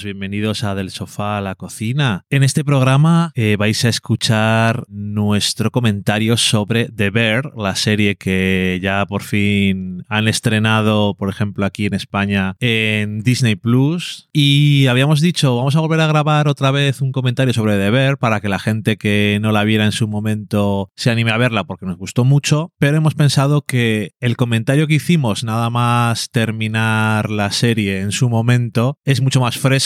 Bienvenidos 0.00 0.64
a 0.64 0.74
Del 0.74 0.90
Sofá 0.90 1.36
a 1.36 1.40
la 1.42 1.54
Cocina. 1.54 2.24
En 2.30 2.42
este 2.42 2.64
programa 2.64 3.30
eh, 3.34 3.56
vais 3.58 3.84
a 3.84 3.90
escuchar 3.90 4.84
nuestro 4.88 5.70
comentario 5.70 6.38
sobre 6.38 6.88
The 6.88 7.10
Bear, 7.10 7.52
la 7.58 7.76
serie 7.76 8.16
que 8.16 8.80
ya 8.82 9.04
por 9.04 9.22
fin 9.22 10.02
han 10.08 10.28
estrenado, 10.28 11.14
por 11.14 11.28
ejemplo, 11.28 11.66
aquí 11.66 11.84
en 11.84 11.92
España 11.92 12.56
en 12.58 13.22
Disney 13.22 13.54
Plus. 13.54 14.30
Y 14.32 14.86
habíamos 14.86 15.20
dicho, 15.20 15.56
vamos 15.56 15.76
a 15.76 15.80
volver 15.80 16.00
a 16.00 16.06
grabar 16.06 16.48
otra 16.48 16.70
vez 16.70 17.02
un 17.02 17.12
comentario 17.12 17.52
sobre 17.52 17.76
The 17.76 17.90
Bear 17.90 18.16
para 18.16 18.40
que 18.40 18.48
la 18.48 18.58
gente 18.58 18.96
que 18.96 19.38
no 19.42 19.52
la 19.52 19.62
viera 19.62 19.84
en 19.84 19.92
su 19.92 20.08
momento 20.08 20.90
se 20.96 21.10
anime 21.10 21.32
a 21.32 21.36
verla 21.36 21.64
porque 21.64 21.84
nos 21.84 21.98
gustó 21.98 22.24
mucho. 22.24 22.72
Pero 22.78 22.96
hemos 22.96 23.14
pensado 23.14 23.60
que 23.60 24.12
el 24.20 24.38
comentario 24.38 24.86
que 24.86 24.94
hicimos 24.94 25.44
nada 25.44 25.68
más 25.68 26.30
terminar 26.30 27.30
la 27.30 27.52
serie 27.52 28.00
en 28.00 28.10
su 28.10 28.30
momento 28.30 28.96
es 29.04 29.20
mucho 29.20 29.40
más 29.42 29.58
fresco 29.58 29.81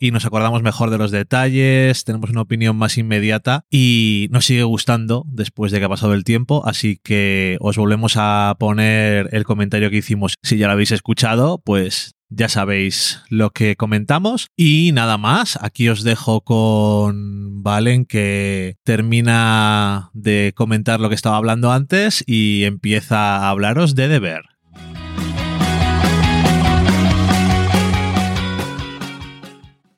y 0.00 0.10
nos 0.10 0.24
acordamos 0.24 0.62
mejor 0.62 0.90
de 0.90 0.98
los 0.98 1.10
detalles, 1.10 2.04
tenemos 2.04 2.30
una 2.30 2.42
opinión 2.42 2.76
más 2.76 2.98
inmediata 2.98 3.64
y 3.70 4.28
nos 4.30 4.46
sigue 4.46 4.62
gustando 4.62 5.24
después 5.28 5.72
de 5.72 5.78
que 5.78 5.84
ha 5.84 5.88
pasado 5.88 6.14
el 6.14 6.24
tiempo, 6.24 6.62
así 6.66 6.98
que 7.02 7.56
os 7.60 7.76
volvemos 7.76 8.14
a 8.16 8.56
poner 8.58 9.28
el 9.32 9.44
comentario 9.44 9.90
que 9.90 9.98
hicimos. 9.98 10.34
Si 10.42 10.56
ya 10.56 10.66
lo 10.66 10.72
habéis 10.72 10.92
escuchado, 10.92 11.60
pues 11.64 12.14
ya 12.30 12.48
sabéis 12.48 13.22
lo 13.30 13.50
que 13.50 13.76
comentamos. 13.76 14.48
Y 14.56 14.90
nada 14.92 15.18
más, 15.18 15.58
aquí 15.62 15.88
os 15.88 16.02
dejo 16.04 16.42
con 16.42 17.62
Valen 17.62 18.04
que 18.04 18.76
termina 18.84 20.10
de 20.12 20.52
comentar 20.54 21.00
lo 21.00 21.08
que 21.08 21.14
estaba 21.14 21.36
hablando 21.36 21.72
antes 21.72 22.22
y 22.26 22.64
empieza 22.64 23.38
a 23.38 23.50
hablaros 23.50 23.94
de 23.94 24.08
deber. 24.08 24.42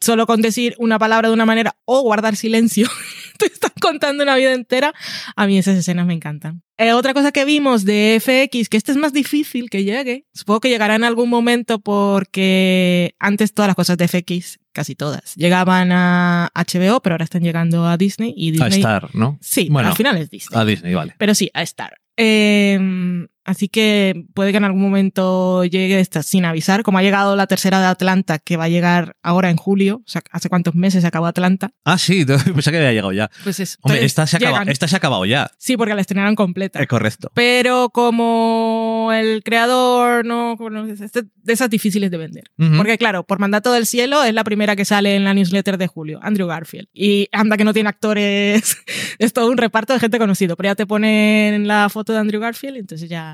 Solo 0.00 0.26
con 0.26 0.40
decir 0.40 0.74
una 0.78 0.98
palabra 0.98 1.28
de 1.28 1.34
una 1.34 1.46
manera 1.46 1.76
o 1.84 2.02
guardar 2.02 2.36
silencio, 2.36 2.88
te 3.38 3.46
están 3.46 3.72
contando 3.80 4.22
una 4.22 4.36
vida 4.36 4.52
entera. 4.52 4.94
A 5.36 5.46
mí 5.46 5.58
esas 5.58 5.76
escenas 5.76 6.06
me 6.06 6.14
encantan. 6.14 6.62
Eh, 6.78 6.92
otra 6.92 7.12
cosa 7.12 7.30
que 7.30 7.44
vimos 7.44 7.84
de 7.84 8.18
FX, 8.20 8.68
que 8.70 8.78
este 8.78 8.92
es 8.92 8.96
más 8.96 9.12
difícil 9.12 9.68
que 9.68 9.84
llegue, 9.84 10.24
supongo 10.32 10.60
que 10.60 10.70
llegará 10.70 10.94
en 10.94 11.04
algún 11.04 11.28
momento 11.28 11.78
porque 11.78 13.14
antes 13.18 13.52
todas 13.52 13.68
las 13.68 13.76
cosas 13.76 13.98
de 13.98 14.08
FX, 14.08 14.58
casi 14.72 14.94
todas, 14.94 15.34
llegaban 15.34 15.92
a 15.92 16.50
HBO, 16.54 17.00
pero 17.02 17.14
ahora 17.14 17.24
están 17.24 17.42
llegando 17.42 17.86
a 17.86 17.98
Disney 17.98 18.32
y 18.34 18.52
Disney... 18.52 18.72
A 18.72 18.76
Star, 18.76 19.14
¿no? 19.14 19.38
Sí, 19.42 19.68
bueno, 19.70 19.90
al 19.90 19.96
final 19.96 20.16
es 20.16 20.30
Disney. 20.30 20.58
A 20.58 20.64
Disney, 20.64 20.94
vale. 20.94 21.14
Pero 21.18 21.34
sí, 21.34 21.50
a 21.52 21.62
Star. 21.62 22.00
Eh, 22.16 22.78
Así 23.44 23.68
que 23.68 24.26
puede 24.34 24.50
que 24.50 24.58
en 24.58 24.64
algún 24.64 24.82
momento 24.82 25.64
llegue 25.64 25.98
esta 26.00 26.22
sin 26.22 26.44
avisar, 26.44 26.82
como 26.82 26.98
ha 26.98 27.02
llegado 27.02 27.36
la 27.36 27.46
tercera 27.46 27.80
de 27.80 27.86
Atlanta, 27.86 28.38
que 28.38 28.56
va 28.56 28.64
a 28.64 28.68
llegar 28.68 29.16
ahora 29.22 29.50
en 29.50 29.56
julio. 29.56 30.02
O 30.04 30.08
sea, 30.08 30.22
¿hace 30.30 30.48
cuántos 30.48 30.74
meses 30.74 31.02
se 31.02 31.08
acabó 31.08 31.26
Atlanta? 31.26 31.72
Ah, 31.84 31.98
sí, 31.98 32.24
pensé 32.26 32.70
que 32.70 32.76
había 32.76 32.92
llegado 32.92 33.12
ya. 33.12 33.30
Pues 33.42 33.60
es. 33.60 33.78
Hombre, 33.80 34.04
esta 34.04 34.26
se, 34.26 34.36
acaba, 34.36 34.62
esta 34.64 34.88
se, 34.88 34.96
ha 34.96 34.98
acabado 34.98 35.24
ya. 35.24 35.50
Sí, 35.58 35.76
porque 35.76 35.94
la 35.94 36.02
estrenaron 36.02 36.34
completa. 36.34 36.80
Es 36.80 36.86
correcto. 36.86 37.30
Pero 37.34 37.90
como 37.90 39.10
el 39.12 39.42
creador 39.42 40.24
no. 40.24 40.56
Este, 40.88 41.22
de 41.22 41.52
esas 41.52 41.70
difíciles 41.70 42.10
de 42.10 42.18
vender. 42.18 42.44
Porque, 42.76 42.98
claro, 42.98 43.24
por 43.24 43.38
mandato 43.38 43.72
del 43.72 43.86
cielo 43.86 44.22
es 44.22 44.34
la 44.34 44.44
primera 44.44 44.76
que 44.76 44.84
sale 44.84 45.16
en 45.16 45.24
la 45.24 45.34
newsletter 45.34 45.78
de 45.78 45.86
julio, 45.86 46.20
Andrew 46.22 46.46
Garfield. 46.46 46.88
Y 46.92 47.28
anda 47.32 47.56
que 47.56 47.64
no 47.64 47.72
tiene 47.72 47.88
actores, 47.88 48.76
es 49.18 49.32
todo 49.32 49.50
un 49.50 49.56
reparto 49.56 49.92
de 49.92 50.00
gente 50.00 50.18
conocido. 50.18 50.56
Pero 50.56 50.70
ya 50.70 50.74
te 50.74 50.86
ponen 50.86 51.66
la 51.66 51.88
foto 51.88 52.12
de 52.12 52.18
Andrew 52.18 52.40
Garfield, 52.40 52.76
entonces 52.76 53.08
ya 53.08 53.29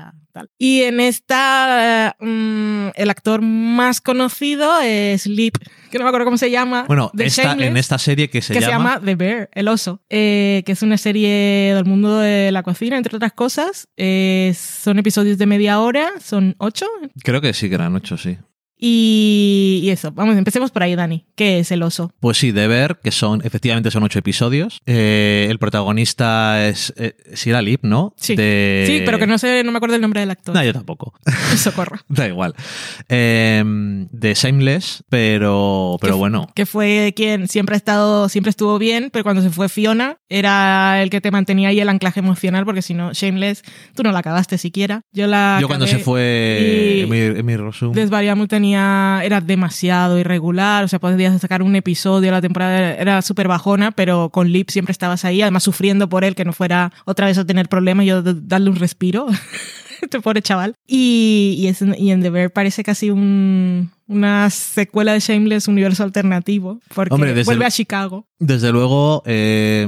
y 0.57 0.81
en 0.83 0.99
esta, 0.99 2.15
mm, 2.19 2.89
el 2.95 3.09
actor 3.09 3.41
más 3.41 4.01
conocido 4.01 4.79
es 4.81 5.25
Lip, 5.25 5.57
que 5.89 5.97
no 5.97 6.03
me 6.03 6.09
acuerdo 6.09 6.25
cómo 6.25 6.37
se 6.37 6.51
llama. 6.51 6.85
Bueno, 6.87 7.11
en 7.13 7.77
esta 7.77 7.97
serie 7.97 8.29
que 8.29 8.41
se 8.41 8.53
que 8.53 8.59
llama... 8.59 8.69
se 8.69 8.71
llama 8.71 9.05
The 9.05 9.15
Bear, 9.15 9.49
el 9.53 9.67
oso, 9.67 10.01
eh, 10.09 10.63
que 10.65 10.73
es 10.73 10.81
una 10.81 10.97
serie 10.97 11.73
del 11.73 11.85
mundo 11.85 12.19
de 12.19 12.51
la 12.51 12.63
cocina, 12.63 12.97
entre 12.97 13.15
otras 13.15 13.33
cosas. 13.33 13.87
Eh, 13.97 14.55
son 14.57 14.99
episodios 14.99 15.37
de 15.37 15.45
media 15.45 15.79
hora, 15.79 16.11
son 16.19 16.55
ocho. 16.59 16.85
Creo 17.23 17.41
que 17.41 17.53
sí 17.53 17.69
que 17.69 17.75
eran 17.75 17.95
ocho, 17.95 18.17
sí. 18.17 18.37
Y, 18.79 19.87
eso, 19.89 20.11
vamos, 20.11 20.37
empecemos 20.37 20.71
por 20.71 20.83
ahí, 20.83 20.95
Dani. 20.95 21.25
¿Qué 21.35 21.59
es 21.59 21.71
el 21.71 21.81
oso? 21.81 22.13
Pues 22.19 22.37
sí, 22.37 22.51
de 22.51 22.67
ver 22.67 22.99
que 23.03 23.11
son, 23.11 23.41
efectivamente 23.43 23.89
son 23.89 24.03
ocho 24.03 24.19
episodios. 24.19 24.79
Eh, 24.85 25.47
el 25.49 25.57
protagonista 25.57 26.67
es 26.67 26.93
eh, 26.97 27.15
Sira 27.33 27.61
Lip, 27.61 27.83
¿no? 27.83 28.13
Sí. 28.17 28.35
Sí, 28.35 29.01
pero 29.05 29.17
que 29.17 29.25
no 29.25 29.37
sé, 29.37 29.63
no 29.63 29.71
me 29.71 29.77
acuerdo 29.77 29.95
el 29.95 30.01
nombre 30.01 30.19
del 30.19 30.29
actor. 30.29 30.53
No, 30.53 30.63
yo 30.63 30.73
tampoco. 30.73 31.13
Socorro. 31.57 31.97
da 32.07 32.27
igual. 32.27 32.53
Em, 33.09 34.07
de 34.11 34.33
Shameless, 34.35 35.03
pero, 35.09 35.97
pero 35.99 36.17
bueno. 36.17 36.47
Que 36.53 36.65
fue 36.65 37.13
quien 37.15 37.47
siempre 37.47 37.75
ha 37.75 37.77
estado, 37.77 38.29
siempre 38.29 38.51
estuvo 38.51 38.77
bien, 38.77 39.09
pero 39.11 39.23
cuando 39.23 39.41
se 39.41 39.49
fue 39.49 39.69
Fiona, 39.69 40.17
era 40.29 41.01
el 41.01 41.09
que 41.09 41.19
te 41.21 41.31
mantenía 41.31 41.69
ahí 41.69 41.79
el 41.79 41.89
anclaje 41.89 42.19
emocional, 42.19 42.65
porque 42.65 42.83
si 42.83 42.93
no, 42.93 43.11
Shameless, 43.13 43.63
tú 43.95 44.03
no 44.03 44.11
la 44.11 44.19
acabaste 44.19 44.57
siquiera. 44.59 45.01
Yo 45.11 45.25
la. 45.25 45.57
Yo 45.59 45.67
cuando 45.67 45.87
se 45.87 45.97
fue 45.97 47.05
Emir 47.07 47.59
Rosum. 47.59 47.93
Desvariamos 47.93 48.47
tenía 48.47 48.66
era 48.73 49.41
demasiado 49.41 50.19
irregular, 50.19 50.83
o 50.83 50.87
sea, 50.87 50.99
podías 50.99 51.39
sacar 51.41 51.61
un 51.61 51.75
episodio, 51.75 52.31
la 52.31 52.41
temporada 52.41 52.93
era 52.93 53.21
súper 53.21 53.47
bajona, 53.47 53.91
pero 53.91 54.29
con 54.29 54.49
Lip 54.49 54.69
siempre 54.69 54.91
estabas 54.91 55.25
ahí, 55.25 55.41
además 55.41 55.63
sufriendo 55.63 56.09
por 56.09 56.23
él, 56.23 56.35
que 56.35 56.45
no 56.45 56.53
fuera 56.53 56.91
otra 57.05 57.27
vez 57.27 57.37
a 57.37 57.45
tener 57.45 57.69
problemas, 57.69 58.05
yo 58.05 58.21
darle 58.21 58.69
un 58.69 58.75
respiro. 58.75 59.27
este 60.01 60.21
pobre 60.21 60.41
chaval. 60.41 60.75
Y, 60.87 61.55
y, 61.57 61.67
es, 61.67 61.81
y 61.97 62.11
en 62.11 62.21
The 62.21 62.29
Bear 62.29 62.51
parece 62.51 62.83
casi 62.83 63.09
un, 63.09 63.91
una 64.07 64.49
secuela 64.49 65.13
de 65.13 65.19
Shameless 65.19 65.67
universo 65.67 66.03
alternativo, 66.03 66.79
porque 66.93 67.43
vuelve 67.43 67.65
a 67.65 67.71
Chicago. 67.71 68.25
Desde 68.39 68.71
luego, 68.71 69.23
eh, 69.25 69.87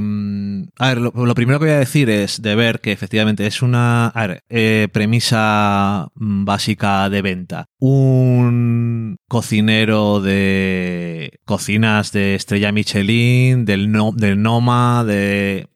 a 0.78 0.88
ver, 0.88 0.98
lo, 0.98 1.34
primero 1.34 1.58
que 1.58 1.66
voy 1.66 1.74
a 1.74 1.78
decir 1.78 2.10
es 2.10 2.42
de 2.42 2.54
ver 2.54 2.80
que 2.80 2.92
efectivamente 2.92 3.46
es 3.46 3.62
una 3.62 4.12
eh, 4.48 4.88
premisa 4.92 6.08
básica 6.14 7.08
de 7.08 7.22
venta. 7.22 7.66
Un 7.78 9.16
cocinero 9.28 10.20
de 10.20 11.40
cocinas 11.44 12.12
de 12.12 12.34
estrella 12.34 12.72
Michelin, 12.72 13.64
del, 13.64 13.90
no, 13.90 14.12
del 14.12 14.42
Noma, 14.42 15.04
de. 15.04 15.68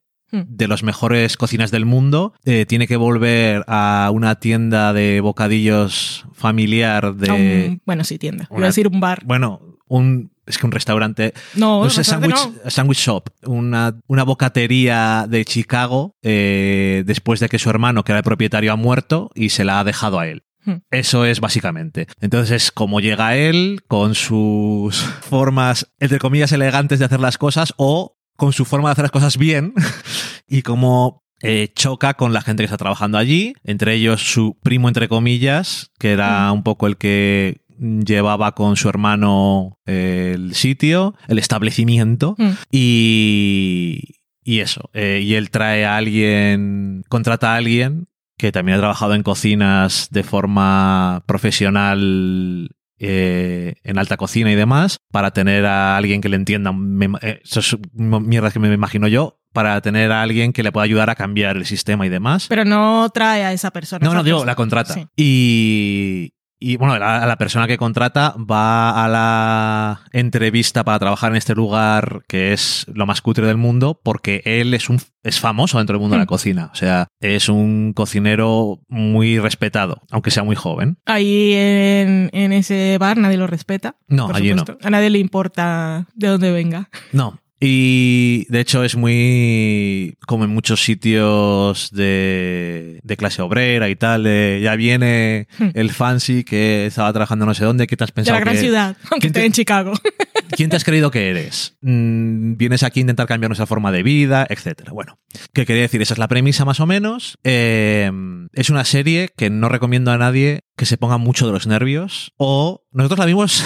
De 0.46 0.68
las 0.68 0.82
mejores 0.82 1.36
cocinas 1.36 1.70
del 1.70 1.86
mundo, 1.86 2.34
eh, 2.44 2.66
tiene 2.66 2.86
que 2.86 2.96
volver 2.96 3.64
a 3.66 4.10
una 4.12 4.36
tienda 4.36 4.92
de 4.92 5.20
bocadillos 5.20 6.26
familiar 6.32 7.14
de... 7.14 7.80
bueno, 7.84 8.04
sí, 8.04 8.18
tienda. 8.18 8.46
Voy 8.50 8.62
a 8.64 8.66
decir 8.66 8.88
un 8.88 9.00
bar. 9.00 9.22
Bueno, 9.24 9.60
un 9.86 10.34
es 10.46 10.58
que 10.58 10.66
un 10.66 10.72
restaurante. 10.72 11.32
No, 11.54 11.80
un 11.80 11.90
sandwich, 11.90 12.98
shop, 12.98 13.30
una, 13.46 13.98
una 14.06 14.24
bocatería 14.24 15.26
de 15.28 15.44
Chicago, 15.44 16.16
eh, 16.22 17.02
después 17.06 17.40
de 17.40 17.48
que 17.48 17.58
su 17.58 17.70
hermano, 17.70 18.04
que 18.04 18.12
era 18.12 18.18
el 18.18 18.24
propietario, 18.24 18.72
ha 18.72 18.76
muerto 18.76 19.30
y 19.34 19.50
se 19.50 19.64
la 19.64 19.80
ha 19.80 19.84
dejado 19.84 20.18
a 20.18 20.26
él. 20.26 20.44
Hmm. 20.64 20.76
Eso 20.90 21.24
es 21.24 21.40
básicamente. 21.40 22.06
Entonces, 22.20 22.72
como 22.72 23.00
llega 23.00 23.37
él 23.37 23.82
con 23.87 24.14
sus 24.14 24.96
formas, 24.96 25.92
entre 25.98 26.19
comillas, 26.19 26.52
elegantes 26.52 26.98
de 26.98 27.04
hacer 27.04 27.20
las 27.20 27.38
cosas 27.38 27.75
o 27.76 28.13
con 28.36 28.52
su 28.52 28.64
forma 28.64 28.88
de 28.88 28.92
hacer 28.92 29.04
las 29.04 29.12
cosas 29.12 29.36
bien 29.36 29.75
y 30.48 30.62
cómo 30.62 31.25
eh, 31.42 31.69
choca 31.75 32.14
con 32.14 32.32
la 32.32 32.42
gente 32.42 32.62
que 32.62 32.66
está 32.66 32.76
trabajando 32.76 33.19
allí, 33.19 33.54
entre 33.64 33.94
ellos 33.94 34.22
su 34.22 34.56
primo, 34.62 34.88
entre 34.88 35.08
comillas, 35.08 35.90
que 35.98 36.12
era 36.12 36.50
un 36.52 36.62
poco 36.62 36.86
el 36.86 36.96
que 36.96 37.60
llevaba 37.78 38.52
con 38.52 38.76
su 38.76 38.88
hermano 38.88 39.78
el 39.84 40.54
sitio, 40.54 41.14
el 41.28 41.38
establecimiento, 41.38 42.34
mm. 42.38 42.50
y, 42.70 44.00
y, 44.42 44.60
eso. 44.60 44.90
Eh, 44.94 45.20
y 45.22 45.34
él 45.34 45.50
trae 45.50 45.84
a 45.84 45.96
alguien, 45.96 47.04
contrata 47.08 47.52
a 47.52 47.56
alguien 47.56 48.06
que 48.38 48.52
también 48.52 48.76
ha 48.76 48.80
trabajado 48.80 49.14
en 49.14 49.22
cocinas 49.22 50.08
de 50.10 50.22
forma 50.22 51.22
profesional 51.26 52.70
eh, 53.06 53.74
en 53.82 53.98
alta 53.98 54.16
cocina 54.16 54.50
y 54.50 54.54
demás, 54.54 54.98
para 55.10 55.32
tener 55.32 55.66
a 55.66 55.96
alguien 55.96 56.20
que 56.20 56.28
le 56.28 56.36
entienda. 56.36 56.74
Eh, 57.22 57.40
eso 57.44 57.60
es 57.60 57.76
mierda 57.92 58.50
que 58.50 58.58
me 58.58 58.72
imagino 58.72 59.08
yo, 59.08 59.38
para 59.52 59.80
tener 59.80 60.12
a 60.12 60.22
alguien 60.22 60.52
que 60.52 60.62
le 60.62 60.72
pueda 60.72 60.84
ayudar 60.84 61.10
a 61.10 61.14
cambiar 61.14 61.56
el 61.56 61.66
sistema 61.66 62.06
y 62.06 62.08
demás. 62.08 62.46
Pero 62.48 62.64
no 62.64 63.08
trae 63.10 63.44
a 63.44 63.52
esa 63.52 63.70
persona. 63.70 64.04
No, 64.04 64.14
no, 64.14 64.22
digo, 64.22 64.44
la 64.44 64.54
contrata. 64.54 64.94
Y, 65.16 66.32
y 66.58 66.76
bueno, 66.76 66.98
la, 66.98 67.26
la, 67.26 67.36
persona 67.36 67.66
que 67.66 67.76
contrata 67.76 68.34
va 68.38 69.04
a 69.04 69.08
la 69.08 70.00
entrevista 70.12 70.84
para 70.84 70.98
trabajar 70.98 71.32
en 71.32 71.36
este 71.36 71.54
lugar 71.54 72.22
que 72.28 72.52
es 72.52 72.86
lo 72.92 73.06
más 73.06 73.20
cutre 73.20 73.46
del 73.46 73.56
mundo 73.56 74.00
porque 74.02 74.42
él 74.44 74.72
es 74.74 74.88
un 74.88 75.00
es 75.24 75.40
famoso 75.40 75.78
dentro 75.78 75.94
del 75.94 76.00
mundo 76.00 76.14
de 76.14 76.20
la 76.20 76.24
hmm. 76.24 76.26
cocina. 76.26 76.70
O 76.72 76.76
sea, 76.76 77.08
es 77.20 77.48
un 77.48 77.92
cocinero 77.94 78.80
muy 78.88 79.38
respetado, 79.38 80.02
aunque 80.10 80.30
sea 80.30 80.44
muy 80.44 80.54
joven. 80.54 80.98
Ahí 81.06 81.54
en, 81.54 82.30
en 82.32 82.52
ese 82.52 82.98
bar 82.98 83.16
nadie 83.16 83.38
lo 83.38 83.46
respeta. 83.46 83.96
No, 84.06 84.30
allí 84.32 84.54
no. 84.54 84.64
A 84.82 84.90
nadie 84.90 85.10
le 85.10 85.18
importa 85.18 86.06
de 86.14 86.28
dónde 86.28 86.52
venga. 86.52 86.90
No, 87.12 87.40
Y 87.60 88.46
de 88.50 88.60
hecho 88.60 88.84
es 88.84 88.96
muy 88.96 90.16
como 90.26 90.44
en 90.44 90.50
muchos 90.50 90.82
sitios 90.82 91.90
de, 91.92 93.00
de 93.02 93.16
clase 93.16 93.42
obrera 93.42 93.88
y 93.88 93.96
tal. 93.96 94.24
ya 94.60 94.76
viene 94.76 95.46
Hmm. 95.58 95.68
el 95.74 95.90
fancy 95.90 96.42
que 96.44 96.86
estaba 96.86 97.12
trabajando 97.12 97.46
no 97.46 97.54
sé 97.54 97.64
dónde. 97.64 97.86
¿Qué 97.86 97.96
te 97.96 98.04
has 98.04 98.10
De 98.10 98.14
pensado? 98.14 98.38
la 98.38 98.44
gran 98.44 98.54
que- 98.54 98.60
ciudad, 98.60 98.96
aunque 99.10 99.20
¿Quién 99.20 99.30
esté 99.36 99.44
en 99.46 99.52
Chicago. 99.52 99.92
¿Quién 100.56 100.70
te 100.70 100.76
has 100.76 100.84
creído 100.84 101.10
que 101.10 101.30
eres? 101.30 101.76
Mm, 101.80 102.56
vienes 102.56 102.82
aquí 102.82 103.00
a 103.00 103.02
intentar 103.02 103.26
cambiar 103.26 103.48
nuestra 103.50 103.66
forma 103.66 103.90
de 103.92 104.02
vida, 104.02 104.46
etcétera. 104.48 104.92
Bueno, 104.92 105.18
¿qué 105.52 105.64
quería 105.66 105.82
decir? 105.82 106.00
Esa 106.02 106.14
es 106.14 106.18
la 106.18 106.28
premisa 106.28 106.64
más 106.64 106.80
o 106.80 106.86
menos. 106.86 107.38
Eh, 107.44 108.10
es 108.52 108.70
una 108.70 108.84
serie 108.84 109.30
que 109.36 109.50
no 109.50 109.68
recomiendo 109.68 110.10
a 110.12 110.18
nadie 110.18 110.60
que 110.76 110.86
se 110.86 110.96
ponga 110.98 111.18
mucho 111.18 111.46
de 111.46 111.52
los 111.52 111.66
nervios. 111.66 112.32
O 112.36 112.84
nosotros 112.92 113.18
la 113.18 113.26
vimos. 113.26 113.64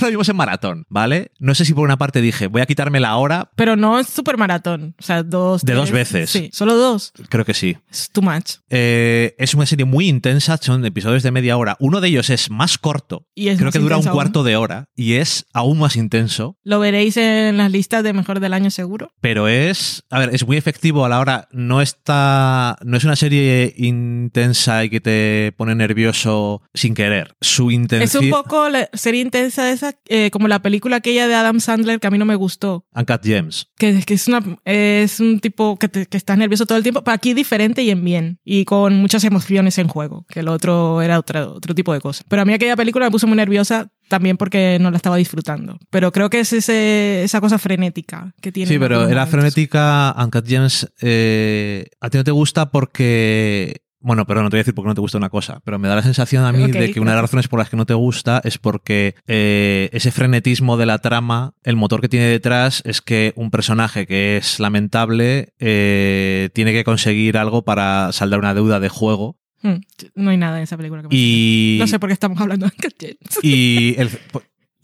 La 0.00 0.08
vimos 0.08 0.28
en 0.28 0.36
maratón, 0.36 0.86
¿vale? 0.88 1.32
No 1.38 1.54
sé 1.54 1.64
si 1.64 1.74
por 1.74 1.84
una 1.84 1.98
parte 1.98 2.20
dije, 2.20 2.46
voy 2.46 2.62
a 2.62 2.66
quitarme 2.66 3.00
la 3.00 3.16
hora, 3.16 3.50
Pero 3.56 3.76
no 3.76 3.98
es 3.98 4.06
super 4.08 4.36
maratón. 4.38 4.94
O 4.98 5.02
sea, 5.02 5.22
dos. 5.22 5.62
De 5.62 5.74
dos 5.74 5.90
veces. 5.90 6.30
Sí, 6.30 6.50
solo 6.52 6.76
dos. 6.76 7.12
creo 7.28 7.44
que 7.44 7.54
sí. 7.54 7.76
Es 7.90 8.08
too 8.10 8.22
much. 8.22 8.58
Eh, 8.70 9.34
es 9.38 9.54
una 9.54 9.66
serie 9.66 9.84
muy 9.84 10.08
intensa, 10.08 10.56
son 10.58 10.84
episodios 10.84 11.22
de 11.22 11.30
media 11.30 11.56
hora. 11.56 11.76
Uno 11.80 12.00
de 12.00 12.08
ellos 12.08 12.30
es 12.30 12.50
más 12.50 12.78
corto, 12.78 13.26
Y 13.34 13.48
es 13.48 13.58
creo 13.58 13.72
que 13.72 13.78
dura 13.80 13.96
un 13.96 14.06
aún. 14.06 14.14
cuarto 14.14 14.44
de 14.44 14.56
hora 14.56 14.88
y 14.94 15.14
es 15.14 15.46
aún 15.52 15.78
más 15.78 15.96
intenso. 15.96 16.56
Lo 16.62 16.78
veréis 16.78 17.16
en 17.16 17.56
las 17.56 17.70
listas 17.72 18.04
de 18.04 18.12
mejor 18.12 18.40
del 18.40 18.52
año 18.54 18.70
seguro. 18.70 19.12
pero 19.20 19.48
es, 19.48 20.04
a 20.10 20.18
ver, 20.20 20.30
es 20.34 20.46
muy 20.46 20.56
efectivo 20.56 21.04
a 21.04 21.08
la 21.08 21.18
hora, 21.20 21.48
no 21.52 21.82
está, 21.82 22.76
no 22.84 22.96
es 22.96 23.04
una 23.04 23.16
serie 23.16 23.74
intensa 23.76 24.84
y 24.84 24.90
que 24.90 25.00
te 25.00 25.52
pone 25.56 25.74
nervioso 25.74 26.62
sin 26.74 26.94
querer. 26.94 27.34
Su 27.40 27.70
Es 27.70 27.74
intención... 27.74 28.24
un 28.24 28.30
poco 28.30 28.68
la 28.68 28.88
serie 28.92 29.20
intensa 29.20 29.71
esa, 29.72 29.94
eh, 30.08 30.30
como 30.30 30.48
la 30.48 30.62
película 30.62 30.96
aquella 30.96 31.26
de 31.28 31.34
Adam 31.34 31.60
Sandler 31.60 32.00
que 32.00 32.06
a 32.06 32.10
mí 32.10 32.18
no 32.18 32.24
me 32.24 32.34
gustó. 32.36 32.86
Uncut 32.94 33.22
Gems. 33.24 33.68
Que, 33.76 34.02
que 34.04 34.14
es, 34.14 34.28
una, 34.28 34.40
es 34.64 35.20
un 35.20 35.40
tipo 35.40 35.78
que, 35.78 35.88
te- 35.88 36.06
que 36.06 36.16
estás 36.16 36.38
nervioso 36.38 36.66
todo 36.66 36.78
el 36.78 36.82
tiempo, 36.84 37.02
pero 37.02 37.14
aquí 37.14 37.34
diferente 37.34 37.82
y 37.82 37.90
en 37.90 38.04
bien. 38.04 38.38
Y 38.44 38.64
con 38.64 38.94
muchas 38.96 39.24
emociones 39.24 39.78
en 39.78 39.88
juego, 39.88 40.24
que 40.28 40.40
el 40.40 40.48
otro 40.48 41.02
era 41.02 41.18
otro, 41.18 41.54
otro 41.54 41.74
tipo 41.74 41.92
de 41.92 42.00
cosa. 42.00 42.24
Pero 42.28 42.42
a 42.42 42.44
mí 42.44 42.52
aquella 42.52 42.76
película 42.76 43.06
me 43.06 43.10
puso 43.10 43.26
muy 43.26 43.36
nerviosa 43.36 43.90
también 44.08 44.36
porque 44.36 44.78
no 44.80 44.90
la 44.90 44.96
estaba 44.96 45.16
disfrutando. 45.16 45.78
Pero 45.90 46.12
creo 46.12 46.28
que 46.30 46.40
es 46.40 46.52
ese, 46.52 47.22
esa 47.24 47.40
cosa 47.40 47.58
frenética 47.58 48.34
que 48.40 48.52
tiene. 48.52 48.68
Sí, 48.70 48.78
pero 48.78 49.08
era 49.08 49.26
frenética, 49.26 50.14
Uncut 50.18 50.46
Gems, 50.46 50.92
eh, 51.00 51.86
a 52.00 52.10
ti 52.10 52.18
no 52.18 52.24
te 52.24 52.30
gusta 52.30 52.70
porque... 52.70 53.82
Bueno, 54.02 54.26
pero 54.26 54.42
no 54.42 54.50
te 54.50 54.56
voy 54.56 54.58
a 54.60 54.62
decir 54.62 54.74
por 54.74 54.84
qué 54.84 54.88
no 54.88 54.94
te 54.94 55.00
gusta 55.00 55.18
una 55.18 55.30
cosa, 55.30 55.60
pero 55.64 55.78
me 55.78 55.88
da 55.88 55.96
la 55.96 56.02
sensación 56.02 56.44
a 56.44 56.52
mí 56.52 56.70
de 56.70 56.90
que 56.90 57.00
una 57.00 57.12
de 57.12 57.16
las 57.16 57.22
razones 57.22 57.48
por 57.48 57.58
las 57.58 57.70
que 57.70 57.76
no 57.76 57.86
te 57.86 57.94
gusta 57.94 58.40
es 58.44 58.58
porque 58.58 59.14
eh, 59.26 59.90
ese 59.92 60.10
frenetismo 60.10 60.76
de 60.76 60.86
la 60.86 60.98
trama, 60.98 61.54
el 61.62 61.76
motor 61.76 62.00
que 62.00 62.08
tiene 62.08 62.26
detrás 62.26 62.82
es 62.84 63.00
que 63.00 63.32
un 63.36 63.50
personaje 63.50 64.06
que 64.06 64.36
es 64.36 64.58
lamentable 64.60 65.54
eh, 65.58 66.50
tiene 66.52 66.72
que 66.72 66.84
conseguir 66.84 67.38
algo 67.38 67.64
para 67.64 68.10
saldar 68.12 68.40
una 68.40 68.54
deuda 68.54 68.80
de 68.80 68.88
juego. 68.88 69.38
Hmm, 69.62 69.76
No 70.16 70.30
hay 70.30 70.36
nada 70.36 70.56
en 70.56 70.64
esa 70.64 70.76
película 70.76 71.02
que 71.02 71.08
me 71.08 71.14
y, 71.14 71.76
No 71.78 71.86
sé 71.86 71.98
por 72.00 72.08
qué 72.08 72.14
estamos 72.14 72.40
hablando 72.40 72.66
de 72.66 73.16
y 73.42 73.94
el, 73.98 74.10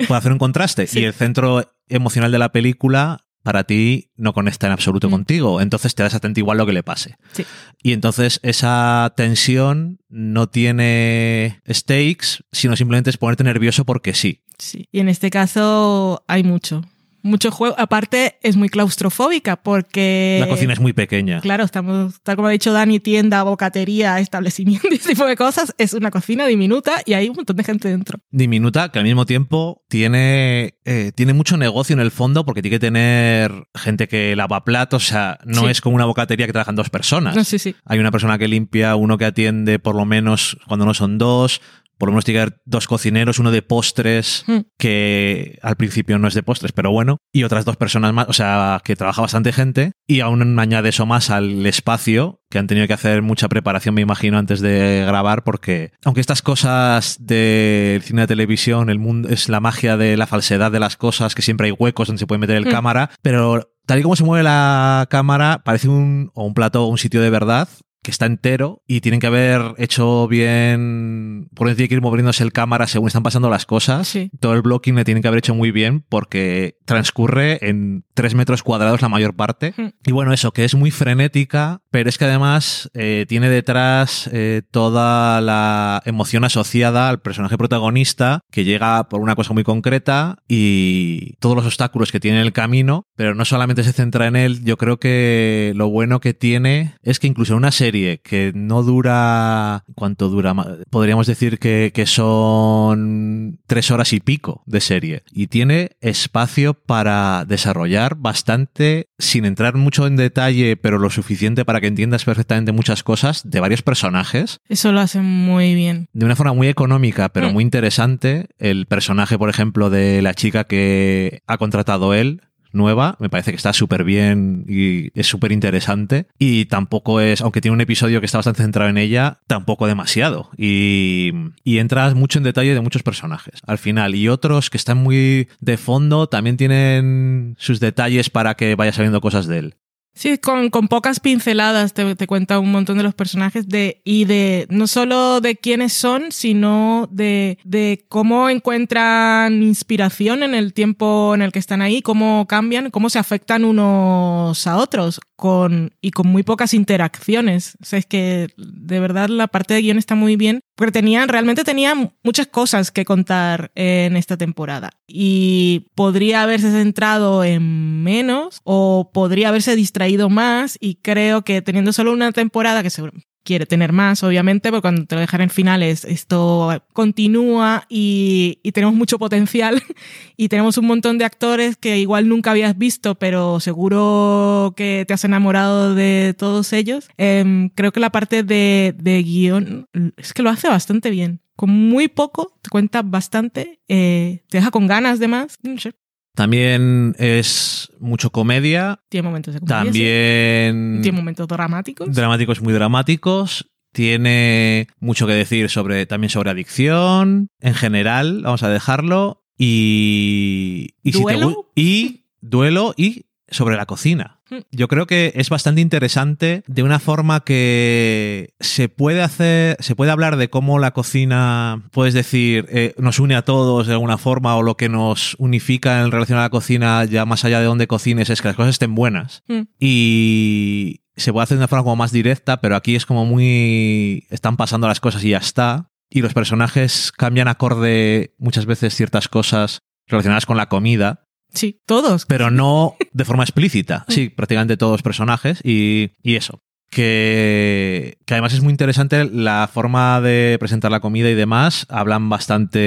hacer 0.09 0.33
un 0.33 0.39
contraste. 0.39 0.87
Sí. 0.87 1.01
y 1.01 1.05
el 1.05 1.13
centro 1.13 1.75
emocional 1.89 2.31
de 2.31 2.39
la 2.39 2.53
película 2.53 3.25
para 3.43 3.65
ti 3.65 4.11
no 4.17 4.33
conecta 4.35 4.67
en 4.67 4.73
absoluto 4.73 5.09
Mm. 5.09 5.11
contigo, 5.11 5.61
entonces 5.61 5.95
te 5.95 6.03
das 6.03 6.15
atento 6.15 6.41
igual 6.41 6.59
lo 6.59 6.67
que 6.67 6.73
le 6.73 6.83
pase. 6.83 7.17
Sí. 7.33 7.45
Y 7.83 7.93
entonces 7.93 8.41
esa 8.43 9.13
tensión 9.17 10.01
no 10.09 10.49
tiene 10.49 11.61
stakes, 11.71 12.45
sino 12.53 12.77
simplemente 12.77 13.11
es 13.11 13.17
ponerte 13.17 13.45
nervioso 13.45 13.85
porque 13.85 14.15
sí. 14.15 14.43
Sí. 14.59 14.89
Y 14.93 15.01
en 15.01 15.09
este 15.09 15.31
caso 15.31 16.25
hay 16.27 16.43
mucho. 16.43 16.83
Mucho 17.29 17.51
juego. 17.51 17.75
Aparte, 17.79 18.39
es 18.43 18.57
muy 18.57 18.69
claustrofóbica 18.71 19.57
porque. 19.57 20.39
La 20.41 20.49
cocina 20.49 20.73
es 20.73 20.81
muy 20.81 20.95
pequeña. 20.95 21.41
Claro, 21.41 21.63
estamos, 21.65 22.21
tal 22.23 22.37
como 22.37 22.49
ha 22.49 22.51
dicho 22.51 22.73
Dani, 22.73 23.01
tienda, 23.01 23.43
bocatería, 23.43 24.19
establecimiento, 24.19 24.89
ese 24.91 25.11
tipo 25.11 25.27
de 25.27 25.37
cosas. 25.37 25.75
Es 25.77 25.93
una 25.93 26.11
cocina 26.11 26.47
diminuta 26.47 27.03
y 27.05 27.13
hay 27.13 27.29
un 27.29 27.37
montón 27.37 27.57
de 27.57 27.65
gente 27.65 27.89
dentro. 27.89 28.19
Diminuta, 28.31 28.91
que 28.91 28.99
al 28.99 29.05
mismo 29.05 29.27
tiempo 29.27 29.85
tiene, 29.89 30.75
eh, 30.85 31.13
tiene 31.15 31.35
mucho 31.35 31.57
negocio 31.59 31.93
en 31.93 32.01
el 32.01 32.11
fondo 32.11 32.45
porque 32.47 32.63
tiene 32.63 32.77
que 32.77 32.81
tener 32.81 33.53
gente 33.75 34.09
que 34.09 34.35
lava 34.35 34.65
platos, 34.65 35.05
o 35.05 35.09
sea, 35.09 35.39
no 35.45 35.63
Sí. 35.65 35.67
es 35.67 35.81
como 35.83 35.97
una 35.97 36.07
bocatería 36.07 36.47
que 36.47 36.53
trabajan 36.53 36.77
dos 36.77 36.89
personas. 36.91 37.37
No, 37.37 37.45
sí, 37.45 37.59
sí. 37.59 37.75
Hay 37.85 37.99
una 37.99 38.11
persona 38.11 38.39
que 38.39 38.49
limpia, 38.49 38.97
uno 38.97 39.19
que 39.19 39.27
atiende 39.27 39.79
por 39.79 39.95
lo 39.95 40.05
menos 40.07 40.57
cuando 40.67 40.87
no 40.87 40.95
son 40.95 41.19
dos, 41.19 41.61
por 41.99 42.09
lo 42.09 42.13
menos 42.13 42.25
tiene 42.25 42.39
que 42.39 42.43
haber 42.43 42.61
dos 42.65 42.87
cocineros, 42.87 43.39
uno 43.39 43.51
de 43.51 43.63
postres, 43.63 44.45
Hmm. 44.47 44.61
que 44.79 45.59
al 45.63 45.77
principio 45.77 46.19
no 46.19 46.29
es 46.29 46.35
de 46.35 46.43
postres, 46.43 46.73
pero 46.73 46.91
bueno, 46.91 47.19
y 47.33 47.43
otras 47.45 47.65
dos 47.65 47.77
personas 47.77 48.13
más, 48.13 48.27
o 48.29 48.33
sea, 48.33 48.81
que 48.85 48.97
trabaja 48.97 49.23
bastante 49.23 49.53
gente, 49.53 49.93
y 50.07 50.21
aún 50.21 50.59
añade 50.59 50.89
eso 50.91 51.05
más 51.07 51.31
al 51.31 51.67
espacio, 51.67 52.41
que 52.51 52.59
han 52.59 52.67
tenido 52.67 52.87
que 52.87 52.95
hacer 52.95 53.21
mucha 53.23 53.49
preparación, 53.49 53.95
me 53.95 54.01
imagino, 54.01 54.39
antes 54.39 54.61
de 54.61 55.05
grabar, 55.07 55.45
porque 55.45 55.91
aunque 56.05 56.21
estas 56.21 56.41
cosas 56.41 57.17
del 57.21 58.01
cine 58.03 58.23
de 58.23 58.27
televisión, 58.29 58.89
el 58.91 58.99
mundo 58.99 59.29
es 59.29 59.49
la 59.49 59.61
magia 59.61 59.97
de 59.97 60.17
la 60.17 60.27
falsedad 60.27 60.71
de 60.73 60.81
las 60.81 60.97
cosas, 60.97 61.35
que 61.35 61.43
siempre 61.43 61.67
hay 61.67 61.73
huecos 61.79 62.07
donde 62.09 62.21
se 62.21 62.27
puede 62.27 62.39
meter 62.39 62.57
el 62.57 62.67
Hmm. 62.67 62.71
cámara, 62.71 63.11
pero 63.23 63.71
tal 63.87 63.99
y 63.99 64.03
como 64.03 64.17
se 64.17 64.25
mueve 64.25 64.43
la 64.45 65.07
cámara, 65.11 65.63
parece 65.65 65.89
un, 65.89 66.31
o 66.35 66.45
un 66.45 66.55
plato 66.55 66.85
o 66.85 66.89
un 66.89 66.99
sitio 66.99 67.21
de 67.23 67.31
verdad 67.31 67.69
que 68.09 68.13
está 68.13 68.25
entero 68.25 68.83
y 68.87 69.03
tienen 69.03 69.21
que 69.21 69.27
haber 69.27 69.75
hecho 69.77 70.27
bien, 70.29 71.51
por 71.55 71.67
tiene 71.75 71.91
que 71.91 71.95
ir 71.95 72.01
moviéndose 72.01 72.43
el 72.43 72.55
cámara 72.55 72.87
según 72.87 73.09
están 73.09 73.23
pasando 73.23 73.51
las 73.51 73.67
cosas. 73.67 74.09
Sí. 74.09 74.31
Todo 74.41 74.55
el 74.55 74.63
blocking 74.63 74.95
le 74.95 75.05
tienen 75.05 75.21
que 75.21 75.29
haber 75.29 75.41
hecho 75.41 75.55
muy 75.55 75.73
bien 75.73 76.07
porque 76.09 76.79
transcurre 76.87 77.59
en 77.69 78.05
tres 78.15 78.35
metros 78.35 78.63
cuadrados 78.63 79.03
la 79.03 79.11
mayor 79.11 79.37
parte. 79.37 79.75
Hmm. 79.77 79.89
Y 80.07 80.13
bueno, 80.13 80.33
eso, 80.33 80.53
que 80.53 80.65
es 80.65 80.75
muy 80.75 80.91
frenética, 80.91 81.83
pero 81.91 82.09
es 82.09 82.17
que 82.17 82.25
además 82.25 82.91
eh, 82.95 83.27
tiene 83.29 83.51
detrás 83.51 84.31
eh, 84.33 84.63
toda 84.71 85.43
la 85.43 86.01
emoción 86.07 86.45
asociada 86.45 87.11
al 87.11 87.21
personaje 87.21 87.59
protagonista 87.59 88.41
que 88.51 88.65
llega 88.65 89.07
por 89.11 89.21
una 89.21 89.35
cosa 89.35 89.53
muy 89.53 89.65
concreta 89.65 90.39
y 90.49 91.35
todos 91.41 91.57
los 91.57 91.67
obstáculos 91.67 92.11
que 92.11 92.21
tiene 92.21 92.39
en 92.39 92.47
el 92.47 92.55
camino, 92.55 93.05
pero 93.19 93.35
no 93.35 93.45
solamente 93.45 93.83
se 93.83 93.93
centra 93.93 94.29
en 94.29 94.37
él, 94.37 94.63
yo 94.65 94.77
creo 94.77 94.99
que 95.01 95.73
lo 95.75 95.89
bueno 95.91 96.21
que 96.21 96.35
tiene 96.35 96.95
es 97.03 97.19
que 97.19 97.27
incluso 97.27 97.57
una 97.57 97.73
serie 97.73 98.19
que 98.23 98.53
no 98.55 98.85
dura, 98.85 99.83
¿cuánto 99.97 100.29
dura? 100.29 100.55
Podríamos 100.89 101.27
decir 101.27 101.59
que, 101.59 101.91
que 101.93 102.07
son 102.07 103.59
tres 103.67 103.91
horas 103.91 104.13
y 104.13 104.21
pico 104.21 104.63
de 104.67 104.81
serie 104.81 105.23
y 105.33 105.49
tiene 105.49 105.91
espacio 106.01 106.75
para 106.75 107.45
desarrollar 107.45 108.15
bastante 108.15 109.09
sin 109.19 109.45
entrar 109.45 109.75
mucho 109.75 110.07
en 110.07 110.15
detalle, 110.15 110.77
pero 110.77 110.99
lo 110.99 111.11
suficiente 111.11 111.65
para 111.65 111.81
que 111.81 111.89
entiendas 111.89 112.25
perfectamente 112.25 112.71
muchas 112.71 113.03
cosas 113.03 113.43
de 113.45 113.59
varios 113.59 113.83
personajes 113.83 114.61
Eso 114.69 114.93
lo 114.93 115.01
hacen 115.01 115.25
muy 115.25 115.75
bien. 115.75 116.09
de 116.13 116.25
una 116.25 116.37
forma 116.37 116.53
muy 116.55 116.69
económica, 116.69 117.29
pero 117.31 117.51
Mm. 117.51 117.53
muy 117.53 117.65
interesante. 117.65 118.47
El 118.59 118.87
personaje, 118.87 119.37
por 119.39 119.51
ejemplo, 119.51 119.91
de 119.91 120.23
la 120.23 120.35
chica 120.35 120.65
que 120.65 121.41
ha 121.49 121.59
contratado 121.59 122.15
él, 122.15 122.43
nueva, 122.73 123.17
me 123.19 123.29
parece 123.29 123.51
que 123.51 123.57
está 123.57 123.73
súper 123.73 124.05
bien 124.05 124.65
y 124.69 125.11
es 125.19 125.27
súper 125.27 125.53
interesante. 125.53 126.27
Y 126.39 126.67
tampoco 126.67 127.21
es, 127.21 127.41
aunque 127.41 127.61
tiene 127.61 127.75
un 127.75 127.81
episodio 127.81 128.21
que 128.21 128.27
está 128.27 128.39
bastante 128.39 128.63
centrado 128.63 128.91
en 128.91 128.99
ella, 128.99 129.41
tampoco 129.47 129.87
demasiado. 129.87 130.51
Y, 130.57 131.33
y 131.65 131.79
entras 131.79 132.15
mucho 132.15 132.39
en 132.39 132.45
detalle 132.45 132.75
de 132.75 132.81
muchos 132.81 133.03
personajes 133.03 133.61
al 133.67 133.79
final. 133.79 134.15
Y 134.15 134.29
otros 134.29 134.71
que 134.71 134.77
están 134.77 134.99
muy 134.99 135.49
de 135.61 135.77
fondo 135.77 136.29
también 136.29 136.57
tienen 136.57 137.57
sus 137.59 137.81
detalles 137.81 138.31
para 138.31 138.55
que 138.55 138.75
vayas 138.75 138.97
sabiendo 138.97 139.21
cosas 139.21 139.47
de 139.47 139.59
él. 139.59 139.75
Sí, 140.19 140.37
con, 140.37 140.71
con 140.71 140.89
pocas 140.89 141.21
pinceladas 141.21 141.95
te, 141.95 142.17
te 142.17 142.27
cuenta 142.27 142.59
un 142.59 142.73
montón 142.73 142.97
de 142.99 143.05
los 143.05 143.15
personajes 143.15 143.69
de, 143.69 144.03
y 144.05 144.25
de 144.25 144.67
no 144.69 144.89
solo 144.89 145.41
de 145.41 145.55
quiénes 145.55 145.93
son, 145.93 146.33
sino 146.33 147.09
de, 147.13 147.59
de 147.63 148.05
cómo 148.09 148.51
encuentran 148.51 149.63
inspiración 149.63 150.43
en 150.43 150.57
el 150.57 150.73
tiempo 150.73 151.37
en 151.37 151.43
el 151.43 151.53
que 151.53 151.61
están 151.61 151.83
ahí, 151.83 152.03
cómo 152.03 152.49
cambian, 152.49 152.91
cómo 152.91 153.11
se 153.11 153.21
afectan 153.21 153.65
unos 153.65 154.67
a 154.67 154.77
otros 154.79 155.21
con, 155.37 155.95
y 156.01 156.11
con 156.11 156.27
muy 156.27 156.43
pocas 156.43 156.75
interacciones. 156.75 157.77
O 157.81 157.85
sea, 157.85 158.01
es 158.01 158.07
que 158.07 158.49
de 158.57 158.99
verdad 158.99 159.29
la 159.29 159.47
parte 159.47 159.75
de 159.75 159.83
guion 159.83 159.99
está 159.99 160.17
muy 160.17 160.35
bien, 160.35 160.63
porque 160.79 160.93
tenían, 160.93 161.29
realmente 161.29 161.65
tenían 161.65 162.13
muchas 162.23 162.47
cosas 162.47 162.93
que 162.93 163.05
contar 163.05 163.73
en 163.75 164.17
esta 164.17 164.37
temporada. 164.37 164.91
Y 165.09 165.89
podría 165.97 166.45
haberse 166.45 166.71
centrado 166.71 167.43
en 167.43 168.05
menos 168.05 168.61
o 168.63 169.11
podría 169.13 169.49
haberse 169.49 169.75
distraído 169.75 170.31
más 170.31 170.79
y 170.81 170.95
creo 171.03 171.43
que 171.43 171.63
teniendo 171.63 171.93
solo 171.93 172.13
una 172.13 172.31
temporada 172.31 172.85
que 172.85 172.91
seguro 172.91 173.15
quiere 173.49 173.65
tener 173.65 173.93
más, 173.93 174.23
obviamente, 174.23 174.69
porque 174.69 174.83
cuando 174.83 175.07
te 175.07 175.15
lo 175.15 175.23
dejan 175.23 175.41
en 175.41 175.49
finales 175.49 176.05
esto 176.05 176.83
continúa 176.93 177.87
y, 177.89 178.59
y 178.63 178.73
tenemos 178.73 178.95
mucho 178.95 179.19
potencial 179.19 179.83
y 180.37 180.49
tenemos 180.49 180.77
un 180.77 180.87
montón 180.87 181.17
de 181.17 181.25
actores 181.25 181.79
que 181.79 181.99
igual 181.99 182.29
nunca 182.29 182.51
habías 182.51 182.77
visto, 182.77 183.15
pero 183.15 183.59
seguro 183.59 184.75
que 184.77 185.07
te 185.09 185.15
has 185.15 185.25
enamorado 185.25 185.95
de 185.95 186.35
todos 186.37 186.75
ellos. 186.75 187.09
Em, 187.17 187.71
creo 187.71 187.91
que 187.91 188.01
la 188.01 188.11
parte 188.11 188.43
de, 188.43 188.95
de 188.99 189.23
guion 189.23 189.89
es 190.19 190.35
que 190.35 190.43
lo 190.43 190.51
hace 190.51 190.69
bastante 190.69 191.09
bien. 191.09 191.41
Con 191.57 191.71
muy 191.71 192.09
poco 192.09 192.53
te 192.61 192.69
cuenta 192.69 193.01
bastante, 193.01 193.81
eh, 193.89 194.43
te 194.51 194.59
deja 194.59 194.71
con 194.71 194.87
ganas 194.87 195.21
de 195.21 195.29
más. 195.29 195.57
No 195.63 195.79
sé. 195.79 195.95
También 196.39 197.17
es 197.19 197.91
mucho 197.99 198.31
comedia. 198.31 199.01
Tiene 199.09 199.27
momentos 199.27 199.55
de 199.55 199.59
comedia. 199.59 199.83
También. 199.83 201.01
Tiene 201.03 201.19
momentos 201.19 201.49
dramáticos. 201.49 202.15
Dramáticos 202.15 202.63
muy 202.63 202.73
dramáticos. 202.73 203.69
Tiene 203.91 204.87
mucho 205.01 205.27
que 205.27 205.33
decir 205.33 205.69
sobre, 205.69 206.07
también 206.07 206.31
sobre 206.31 206.53
adicción. 206.53 207.49
En 207.59 207.75
general, 207.75 208.43
vamos 208.45 208.63
a 208.63 208.69
dejarlo. 208.69 209.43
Y. 209.57 210.95
y 211.03 211.11
¿Duelo? 211.11 211.73
y 211.75 212.27
duelo 212.41 212.95
y 212.97 213.27
sobre 213.49 213.75
la 213.75 213.87
cocina. 213.87 214.38
Yo 214.71 214.89
creo 214.89 215.07
que 215.07 215.33
es 215.35 215.51
bastante 215.51 215.81
interesante 215.81 216.63
de 216.67 216.83
una 216.83 216.99
forma 216.99 217.41
que 217.41 218.55
se 218.61 218.89
puede 218.89 219.23
hacer, 219.23 219.77
se 219.81 219.95
puede 219.95 220.11
hablar 220.11 220.37
de 220.37 220.51
cómo 220.51 220.79
la 220.79 220.93
cocina, 220.93 221.89
puedes 221.93 222.15
decir, 222.15 222.67
eh, 222.71 222.95
nos 222.99 223.19
une 223.19 223.35
a 223.35 223.43
todos 223.43 223.87
de 223.87 223.93
alguna 223.93 224.19
forma 224.19 224.57
o 224.57 224.63
lo 224.63 224.77
que 224.77 224.89
nos 224.89 225.37
unifica 225.39 226.01
en 226.01 226.11
relación 226.11 226.39
a 226.39 226.43
la 226.43 226.51
cocina, 226.51 227.05
ya 227.05 227.25
más 227.25 227.45
allá 227.45 227.61
de 227.61 227.67
donde 227.67 227.87
cocines, 227.87 228.31
es 228.31 228.43
que 228.43 228.49
las 228.49 228.57
cosas 228.57 228.71
estén 228.71 228.95
buenas. 228.95 229.43
Mm. 229.49 229.63
Y 229.79 231.01
se 231.17 231.33
puede 231.33 231.45
hacer 231.45 231.57
de 231.59 231.63
una 231.63 231.69
forma 231.69 231.85
como 231.85 231.97
más 231.97 232.13
directa, 232.13 232.61
pero 232.61 232.77
aquí 232.77 232.95
es 232.97 233.07
como 233.07 233.25
muy... 233.25 234.27
están 234.31 234.57
pasando 234.57 234.89
las 234.89 235.01
cosas 235.01 235.25
y 235.25 235.31
ya 235.31 235.39
está. 235.39 235.91
Y 236.11 236.23
los 236.23 236.33
personajes 236.33 237.13
cambian 237.13 237.49
acorde 237.49 238.35
muchas 238.39 238.65
veces 238.65 238.95
ciertas 238.95 239.29
cosas 239.29 239.83
relacionadas 240.07 240.47
con 240.47 240.57
la 240.57 240.69
comida, 240.71 241.28
Sí, 241.53 241.81
todos. 241.87 242.27
pero 242.27 242.51
no 242.51 242.97
de 243.13 243.25
forma 243.25 243.43
explícita. 243.45 244.05
Sí, 244.09 244.29
prácticamente 244.29 244.77
todos 244.77 244.93
los 244.93 245.03
personajes 245.03 245.61
y, 245.65 246.11
y 246.23 246.37
eso. 246.37 246.61
Que, 246.91 248.17
que 248.25 248.35
además 248.35 248.55
es 248.55 248.63
muy 248.63 248.71
interesante 248.71 249.25
la 249.31 249.69
forma 249.73 250.21
de 250.23 250.57
presentar 250.59 250.91
la 250.91 251.01
comida 251.01 251.29
y 251.29 251.35
demás. 251.35 251.87
Hablan 251.91 252.29
bastante 252.31 252.79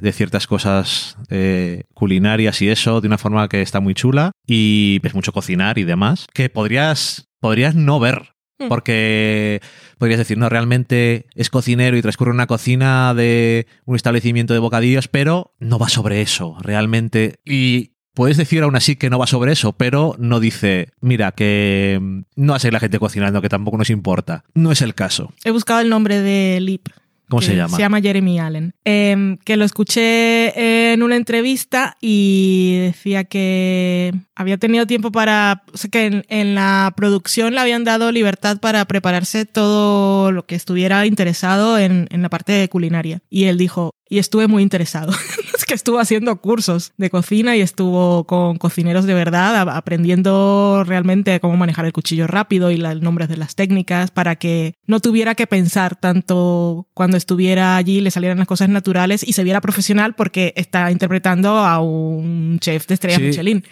de 0.00 0.12
ciertas 0.12 0.46
cosas 0.46 1.16
eh, 1.30 1.82
culinarias 1.94 2.62
y 2.62 2.68
eso, 2.68 3.00
de 3.00 3.08
una 3.08 3.18
forma 3.18 3.48
que 3.48 3.60
está 3.62 3.80
muy 3.80 3.94
chula. 3.94 4.30
Y 4.46 5.00
ves 5.00 5.14
mucho 5.14 5.32
cocinar 5.32 5.78
y 5.78 5.84
demás. 5.84 6.26
Que 6.32 6.48
podrías, 6.48 7.28
podrías 7.40 7.74
no 7.74 7.98
ver. 7.98 8.33
Mm. 8.64 8.68
Porque 8.68 9.60
podrías 9.98 10.18
decir, 10.18 10.38
no, 10.38 10.48
realmente 10.48 11.26
es 11.34 11.50
cocinero 11.50 11.96
y 11.96 12.02
transcurre 12.02 12.30
una 12.30 12.46
cocina 12.46 13.14
de 13.14 13.66
un 13.84 13.96
establecimiento 13.96 14.52
de 14.54 14.60
bocadillos, 14.60 15.08
pero 15.08 15.54
no 15.58 15.78
va 15.78 15.88
sobre 15.88 16.22
eso, 16.22 16.56
realmente. 16.60 17.40
Y 17.44 17.92
puedes 18.14 18.36
decir 18.36 18.62
aún 18.62 18.76
así 18.76 18.96
que 18.96 19.10
no 19.10 19.18
va 19.18 19.26
sobre 19.26 19.52
eso, 19.52 19.72
pero 19.72 20.14
no 20.18 20.40
dice, 20.40 20.88
mira, 21.00 21.32
que 21.32 21.98
mm, 22.00 22.20
no 22.36 22.54
hace 22.54 22.70
la 22.70 22.80
gente 22.80 22.98
cocinando, 22.98 23.42
que 23.42 23.48
tampoco 23.48 23.76
nos 23.76 23.90
importa. 23.90 24.44
No 24.54 24.72
es 24.72 24.82
el 24.82 24.94
caso. 24.94 25.32
He 25.44 25.50
buscado 25.50 25.80
el 25.80 25.90
nombre 25.90 26.20
de 26.20 26.60
Lip. 26.60 26.88
¿Cómo 27.28 27.40
se 27.42 27.56
llama? 27.56 27.76
Se 27.76 27.82
llama 27.82 28.00
Jeremy 28.00 28.38
Allen. 28.38 28.74
Eh, 28.84 29.36
que 29.44 29.56
lo 29.56 29.64
escuché 29.64 30.92
en 30.92 31.02
una 31.02 31.16
entrevista 31.16 31.96
y 32.00 32.78
decía 32.80 33.24
que 33.24 34.12
había 34.34 34.58
tenido 34.58 34.86
tiempo 34.86 35.10
para. 35.10 35.62
O 35.72 35.76
sea, 35.76 35.90
que 35.90 36.06
en, 36.06 36.24
en 36.28 36.54
la 36.54 36.92
producción 36.96 37.54
le 37.54 37.60
habían 37.60 37.84
dado 37.84 38.12
libertad 38.12 38.58
para 38.60 38.84
prepararse 38.84 39.46
todo 39.46 40.32
lo 40.32 40.44
que 40.46 40.54
estuviera 40.54 41.06
interesado 41.06 41.78
en, 41.78 42.08
en 42.10 42.22
la 42.22 42.28
parte 42.28 42.52
de 42.52 42.68
culinaria. 42.68 43.20
Y 43.30 43.44
él 43.44 43.58
dijo, 43.58 43.94
y 44.08 44.18
estuve 44.18 44.46
muy 44.46 44.62
interesado. 44.62 45.12
es 45.64 45.66
que 45.66 45.74
estuvo 45.74 45.98
haciendo 45.98 46.36
cursos 46.42 46.92
de 46.98 47.08
cocina 47.08 47.56
y 47.56 47.62
estuvo 47.62 48.24
con 48.24 48.58
cocineros 48.58 49.06
de 49.06 49.14
verdad, 49.14 49.66
aprendiendo 49.70 50.84
realmente 50.86 51.40
cómo 51.40 51.56
manejar 51.56 51.86
el 51.86 51.92
cuchillo 51.94 52.26
rápido 52.26 52.70
y 52.70 52.76
la- 52.76 52.92
el 52.92 53.00
nombre 53.00 53.26
de 53.26 53.38
las 53.38 53.54
técnicas 53.54 54.10
para 54.10 54.36
que 54.36 54.74
no 54.86 55.00
tuviera 55.00 55.34
que 55.34 55.46
pensar 55.46 55.96
tanto 55.96 56.86
cuando 56.92 57.16
estuviera 57.16 57.76
allí, 57.76 58.02
le 58.02 58.10
salieran 58.10 58.36
las 58.38 58.46
cosas 58.46 58.68
naturales 58.68 59.26
y 59.26 59.32
se 59.32 59.42
viera 59.42 59.62
profesional 59.62 60.14
porque 60.14 60.52
está 60.56 60.90
interpretando 60.90 61.56
a 61.56 61.80
un 61.80 62.58
chef 62.60 62.86
de 62.86 62.94
estrellas 62.94 63.20
Sí. 63.20 63.24
Michelin. 63.28 63.64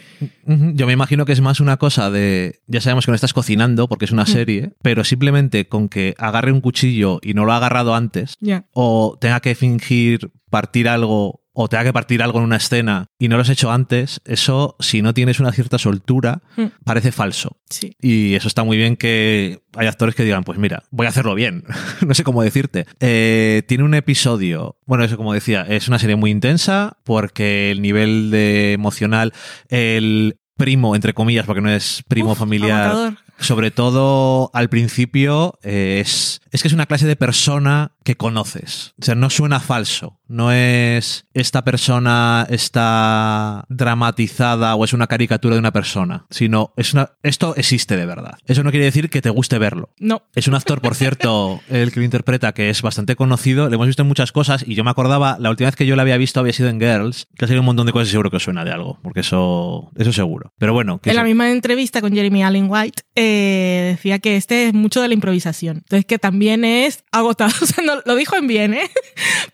Yo 0.75 0.87
me 0.87 0.95
imagino 0.95 1.27
que 1.27 1.33
es 1.33 1.43
más 1.43 1.61
una 1.61 1.77
cosa 1.77 2.11
de, 2.11 2.61
ya 2.69 2.81
sabemos 2.81 3.05
que 3.05 3.13
no 3.13 3.17
estás 3.17 3.35
cocinando 3.35 3.87
porque 3.87 4.07
es 4.07 4.13
una 4.13 4.25
serie, 4.25 4.73
pero 4.83 5.05
simplemente 5.05 5.69
con 5.69 5.91
que 5.91 6.15
agarre 6.17 6.53
un 6.53 6.63
cuchillo 6.63 7.19
y 7.23 7.35
no 7.35 7.45
lo 7.45 7.53
ha 7.53 7.57
agarrado 7.57 7.95
antes, 7.95 8.37
o 8.73 9.19
tenga 9.21 9.41
que 9.41 9.55
fingir 9.55 10.31
partir 10.53 10.87
algo 10.89 11.41
o 11.55 11.69
tenga 11.69 11.85
que 11.85 11.93
partir 11.93 12.23
algo 12.23 12.39
en 12.39 12.45
una 12.45 12.57
escena 12.57 13.07
y 13.19 13.29
no 13.29 13.37
lo 13.37 13.43
has 13.43 13.49
hecho 13.51 13.71
antes, 13.73 14.21
eso, 14.25 14.75
si 14.81 15.03
no 15.03 15.13
tienes 15.13 15.39
una 15.41 15.53
cierta 15.53 15.79
soltura, 15.79 16.41
Mm. 16.57 16.67
parece 16.85 17.13
falso. 17.13 17.59
Sí. 17.69 17.95
Y 18.01 18.35
eso 18.35 18.49
está 18.49 18.63
muy 18.65 18.77
bien 18.79 18.97
que 18.97 19.61
hay 19.77 19.87
actores 19.87 20.15
que 20.15 20.25
digan, 20.25 20.45
pues 20.45 20.59
mira, 20.59 20.83
voy 20.91 21.07
a 21.07 21.11
hacerlo 21.11 21.35
bien. 21.35 21.65
no 22.07 22.15
sé 22.15 22.23
cómo 22.25 22.43
decirte. 22.43 22.87
Eh, 23.01 23.63
tiene 23.69 23.85
un 23.85 23.95
episodio, 23.95 24.77
bueno, 24.87 25.05
eso 25.05 25.17
como 25.17 25.33
decía, 25.35 25.63
es 25.69 25.89
una 25.89 25.99
serie 25.99 26.17
muy 26.17 26.31
intensa 26.31 26.97
porque 27.05 27.71
el 27.71 27.83
nivel 27.83 28.31
de 28.31 28.73
emocional, 28.73 29.33
el 29.69 30.37
primo, 30.57 30.95
entre 30.95 31.13
comillas, 31.15 31.45
porque 31.47 31.61
no 31.63 31.71
es 31.71 32.03
primo 32.09 32.33
Uf, 32.33 32.39
familiar, 32.39 33.15
sobre 33.39 33.71
todo 33.71 34.51
al 34.55 34.69
principio, 34.69 35.59
eh, 35.63 35.99
es, 36.01 36.41
es 36.53 36.61
que 36.61 36.69
es 36.69 36.75
una 36.75 36.87
clase 36.87 37.07
de 37.07 37.17
persona 37.17 37.93
que 38.05 38.17
conoces. 38.17 38.95
O 39.01 39.05
sea, 39.05 39.15
no 39.15 39.31
suena 39.31 39.59
falso. 39.59 40.21
No 40.29 40.53
es 40.53 41.27
esta 41.35 41.65
persona 41.65 42.47
está 42.49 43.65
dramatizada 43.69 44.75
o 44.75 44.85
es 44.85 44.93
una 44.93 45.07
caricatura 45.07 45.55
de 45.55 45.59
una 45.59 45.73
persona, 45.73 46.27
sino 46.31 46.73
es 46.77 46.93
una, 46.93 47.13
esto 47.23 47.55
existe 47.57 47.97
de 47.97 48.07
verdad. 48.07 48.39
Eso 48.47 48.63
no 48.63 48.71
quiere 48.71 48.85
decir 48.85 49.09
que 49.09 49.23
te 49.23 49.31
guste 49.31 49.59
verlo. 49.59 49.91
No. 49.99 50.23
Es 50.35 50.47
un 50.47 50.55
actor, 50.55 50.81
por 50.83 50.95
cierto, 50.95 51.61
el 51.69 51.91
que 51.91 52.01
lo 52.01 52.05
interpreta, 52.05 52.53
que 52.53 52.71
es 52.71 52.83
bastante 52.83 53.17
conocido. 53.17 53.69
Le 53.69 53.77
hemos 53.77 53.87
visto 53.87 54.03
en 54.03 54.09
muchas 54.09 54.33
cosas 54.33 54.65
y 54.67 54.75
yo 54.75 54.85
me 54.85 54.91
acordaba, 54.91 55.37
la 55.39 55.51
última 55.51 55.69
vez 55.69 55.77
que 55.77 55.87
yo 55.87 55.97
lo 55.97 56.03
había 56.03 56.19
visto 56.19 56.41
había 56.41 56.53
sido 56.53 56.69
en 56.69 56.81
Girls, 56.81 57.29
que 57.37 57.47
ha 57.47 57.49
sido 57.49 57.61
un 57.61 57.67
montón 57.67 57.87
de 57.87 57.93
cosas 57.93 58.09
y 58.09 58.11
seguro 58.13 58.31
que 58.31 58.41
suena 58.41 58.65
de 58.65 58.73
algo, 58.73 58.99
porque 59.03 59.21
eso, 59.21 59.91
eso 59.97 60.13
seguro. 60.13 60.53
Pero 60.59 60.75
bueno, 60.75 60.99
que 60.99 61.11
En 61.11 61.17
la 61.17 61.25
misma 61.25 61.51
entrevista 61.51 62.03
con 62.03 62.13
Jeremy 62.13 62.43
Allen 62.43 62.67
White 62.69 63.03
eh, 63.15 63.95
decía 63.97 64.19
que 64.19 64.37
este 64.37 64.69
es 64.69 64.75
mucho 64.75 65.01
de 65.01 65.09
la 65.09 65.15
improvisación. 65.15 65.79
Entonces 65.79 66.05
que 66.05 66.19
también 66.19 66.42
es 66.49 67.05
agotado. 67.13 67.53
O 67.63 67.67
sea, 67.67 67.85
no, 67.85 68.01
lo 68.05 68.17
dijo 68.17 68.37
en 68.37 68.47
bien, 68.47 68.75
¿eh? 68.75 68.91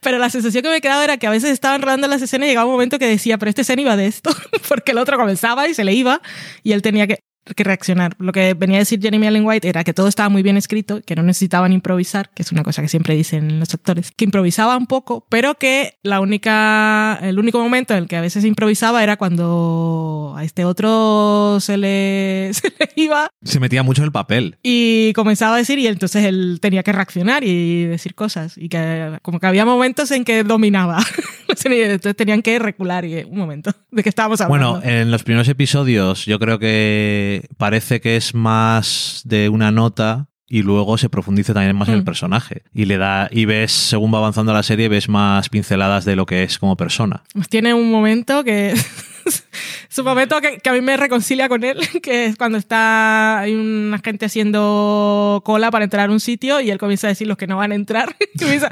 Pero 0.01 0.17
la 0.17 0.29
sensación 0.29 0.63
que 0.63 0.69
me 0.69 0.81
quedaba 0.81 1.03
era 1.03 1.17
que 1.17 1.27
a 1.27 1.29
veces 1.29 1.51
estaban 1.51 1.81
rodando 1.81 2.07
las 2.07 2.21
escenas 2.21 2.47
y 2.47 2.49
llegaba 2.49 2.65
un 2.65 2.71
momento 2.71 2.97
que 2.97 3.07
decía, 3.07 3.37
pero 3.37 3.49
esta 3.49 3.61
escena 3.61 3.81
iba 3.81 3.95
de 3.95 4.07
esto, 4.07 4.31
porque 4.67 4.91
el 4.91 4.97
otro 4.97 5.17
comenzaba 5.17 5.67
y 5.67 5.73
se 5.73 5.83
le 5.83 5.93
iba 5.93 6.21
y 6.63 6.71
él 6.71 6.81
tenía 6.81 7.07
que, 7.07 7.19
que 7.55 7.63
reaccionar. 7.63 8.15
Lo 8.19 8.31
que 8.31 8.53
venía 8.53 8.77
a 8.77 8.79
decir 8.79 9.01
Jeremy 9.01 9.27
Allen 9.27 9.45
White 9.45 9.67
era 9.67 9.83
que 9.83 9.93
todo 9.93 10.07
estaba 10.07 10.29
muy 10.29 10.43
bien 10.43 10.57
escrito, 10.57 11.01
que 11.01 11.15
no 11.15 11.23
necesitaban 11.23 11.73
improvisar, 11.73 12.29
que 12.31 12.43
es 12.43 12.51
una 12.51 12.63
cosa 12.63 12.81
que 12.81 12.87
siempre 12.87 13.15
dicen 13.15 13.59
los 13.59 13.73
actores, 13.73 14.11
que 14.15 14.25
improvisaba 14.25 14.77
un 14.77 14.87
poco, 14.87 15.25
pero 15.29 15.55
que 15.55 15.97
la 16.03 16.19
única, 16.19 17.19
el 17.21 17.39
único 17.39 17.59
momento 17.59 17.93
en 17.93 18.03
el 18.03 18.07
que 18.07 18.17
a 18.17 18.21
veces 18.21 18.45
improvisaba 18.45 19.03
era 19.03 19.17
cuando 19.17 20.33
a 20.37 20.43
este 20.43 20.65
otro 20.65 21.57
se 21.59 21.77
le, 21.77 22.49
se 22.53 22.73
le 22.77 22.89
iba 22.95 23.29
se 23.43 23.59
metía 23.59 23.83
mucho 23.83 24.01
en 24.01 24.05
el 24.05 24.11
papel. 24.11 24.57
y 24.63 25.13
comenzaba 25.13 25.55
a 25.55 25.57
decir 25.57 25.79
y 25.79 25.87
entonces 25.87 26.25
él 26.25 26.59
tenía 26.61 26.83
que 26.83 26.91
reaccionar 26.91 27.43
y 27.43 27.85
decir 27.85 28.15
cosas 28.15 28.57
y 28.57 28.69
que 28.69 29.17
como 29.21 29.39
que 29.39 29.47
había 29.47 29.65
momentos 29.65 30.11
en 30.11 30.23
que 30.23 30.43
dominaba 30.43 30.99
entonces 31.65 32.15
tenían 32.15 32.41
que 32.41 32.59
recular 32.59 33.05
y 33.05 33.23
un 33.23 33.37
momento 33.37 33.71
de 33.91 34.03
qué 34.03 34.09
estábamos 34.09 34.41
hablando 34.41 34.79
Bueno, 34.79 34.89
en 34.89 35.11
los 35.11 35.23
primeros 35.23 35.47
episodios 35.47 36.25
yo 36.25 36.39
creo 36.39 36.59
que 36.59 37.38
parece 37.57 38.01
que 38.01 38.15
es 38.17 38.33
más 38.33 39.21
de 39.25 39.49
una 39.49 39.71
nota 39.71 40.27
y 40.51 40.63
luego 40.63 40.97
se 40.97 41.09
profundiza 41.09 41.53
también 41.53 41.75
más 41.75 41.87
en 41.89 41.93
el 41.95 42.01
Mm. 42.01 42.05
personaje 42.05 42.63
y 42.73 42.85
le 42.85 42.97
da 42.97 43.27
y 43.31 43.45
ves 43.45 43.71
según 43.71 44.11
va 44.13 44.17
avanzando 44.17 44.51
la 44.51 44.63
serie 44.63 44.89
ves 44.89 45.07
más 45.07 45.47
pinceladas 45.49 46.05
de 46.05 46.15
lo 46.15 46.25
que 46.25 46.41
es 46.43 46.57
como 46.57 46.75
persona. 46.75 47.21
tiene 47.49 47.73
un 47.75 47.91
momento 47.91 48.43
que 48.43 48.71
es 48.71 49.97
un 49.99 50.05
momento 50.05 50.41
que, 50.41 50.57
que 50.57 50.69
a 50.69 50.73
mí 50.73 50.81
me 50.81 50.97
reconcilia 50.97 51.47
con 51.49 51.63
él, 51.63 51.77
que 52.01 52.25
es 52.25 52.35
cuando 52.35 52.57
está 52.57 53.39
hay 53.41 53.53
una 53.53 53.99
gente 53.99 54.25
haciendo 54.25 55.43
cola 55.45 55.69
para 55.69 55.83
entrar 55.83 56.09
a 56.09 56.11
un 56.11 56.19
sitio 56.19 56.59
y 56.61 56.71
él 56.71 56.79
comienza 56.79 57.05
a 57.05 57.09
decir 57.09 57.27
los 57.27 57.37
que 57.37 57.45
no 57.45 57.57
van 57.57 57.71
a 57.71 57.75
entrar. 57.75 58.15
comienza 58.39 58.71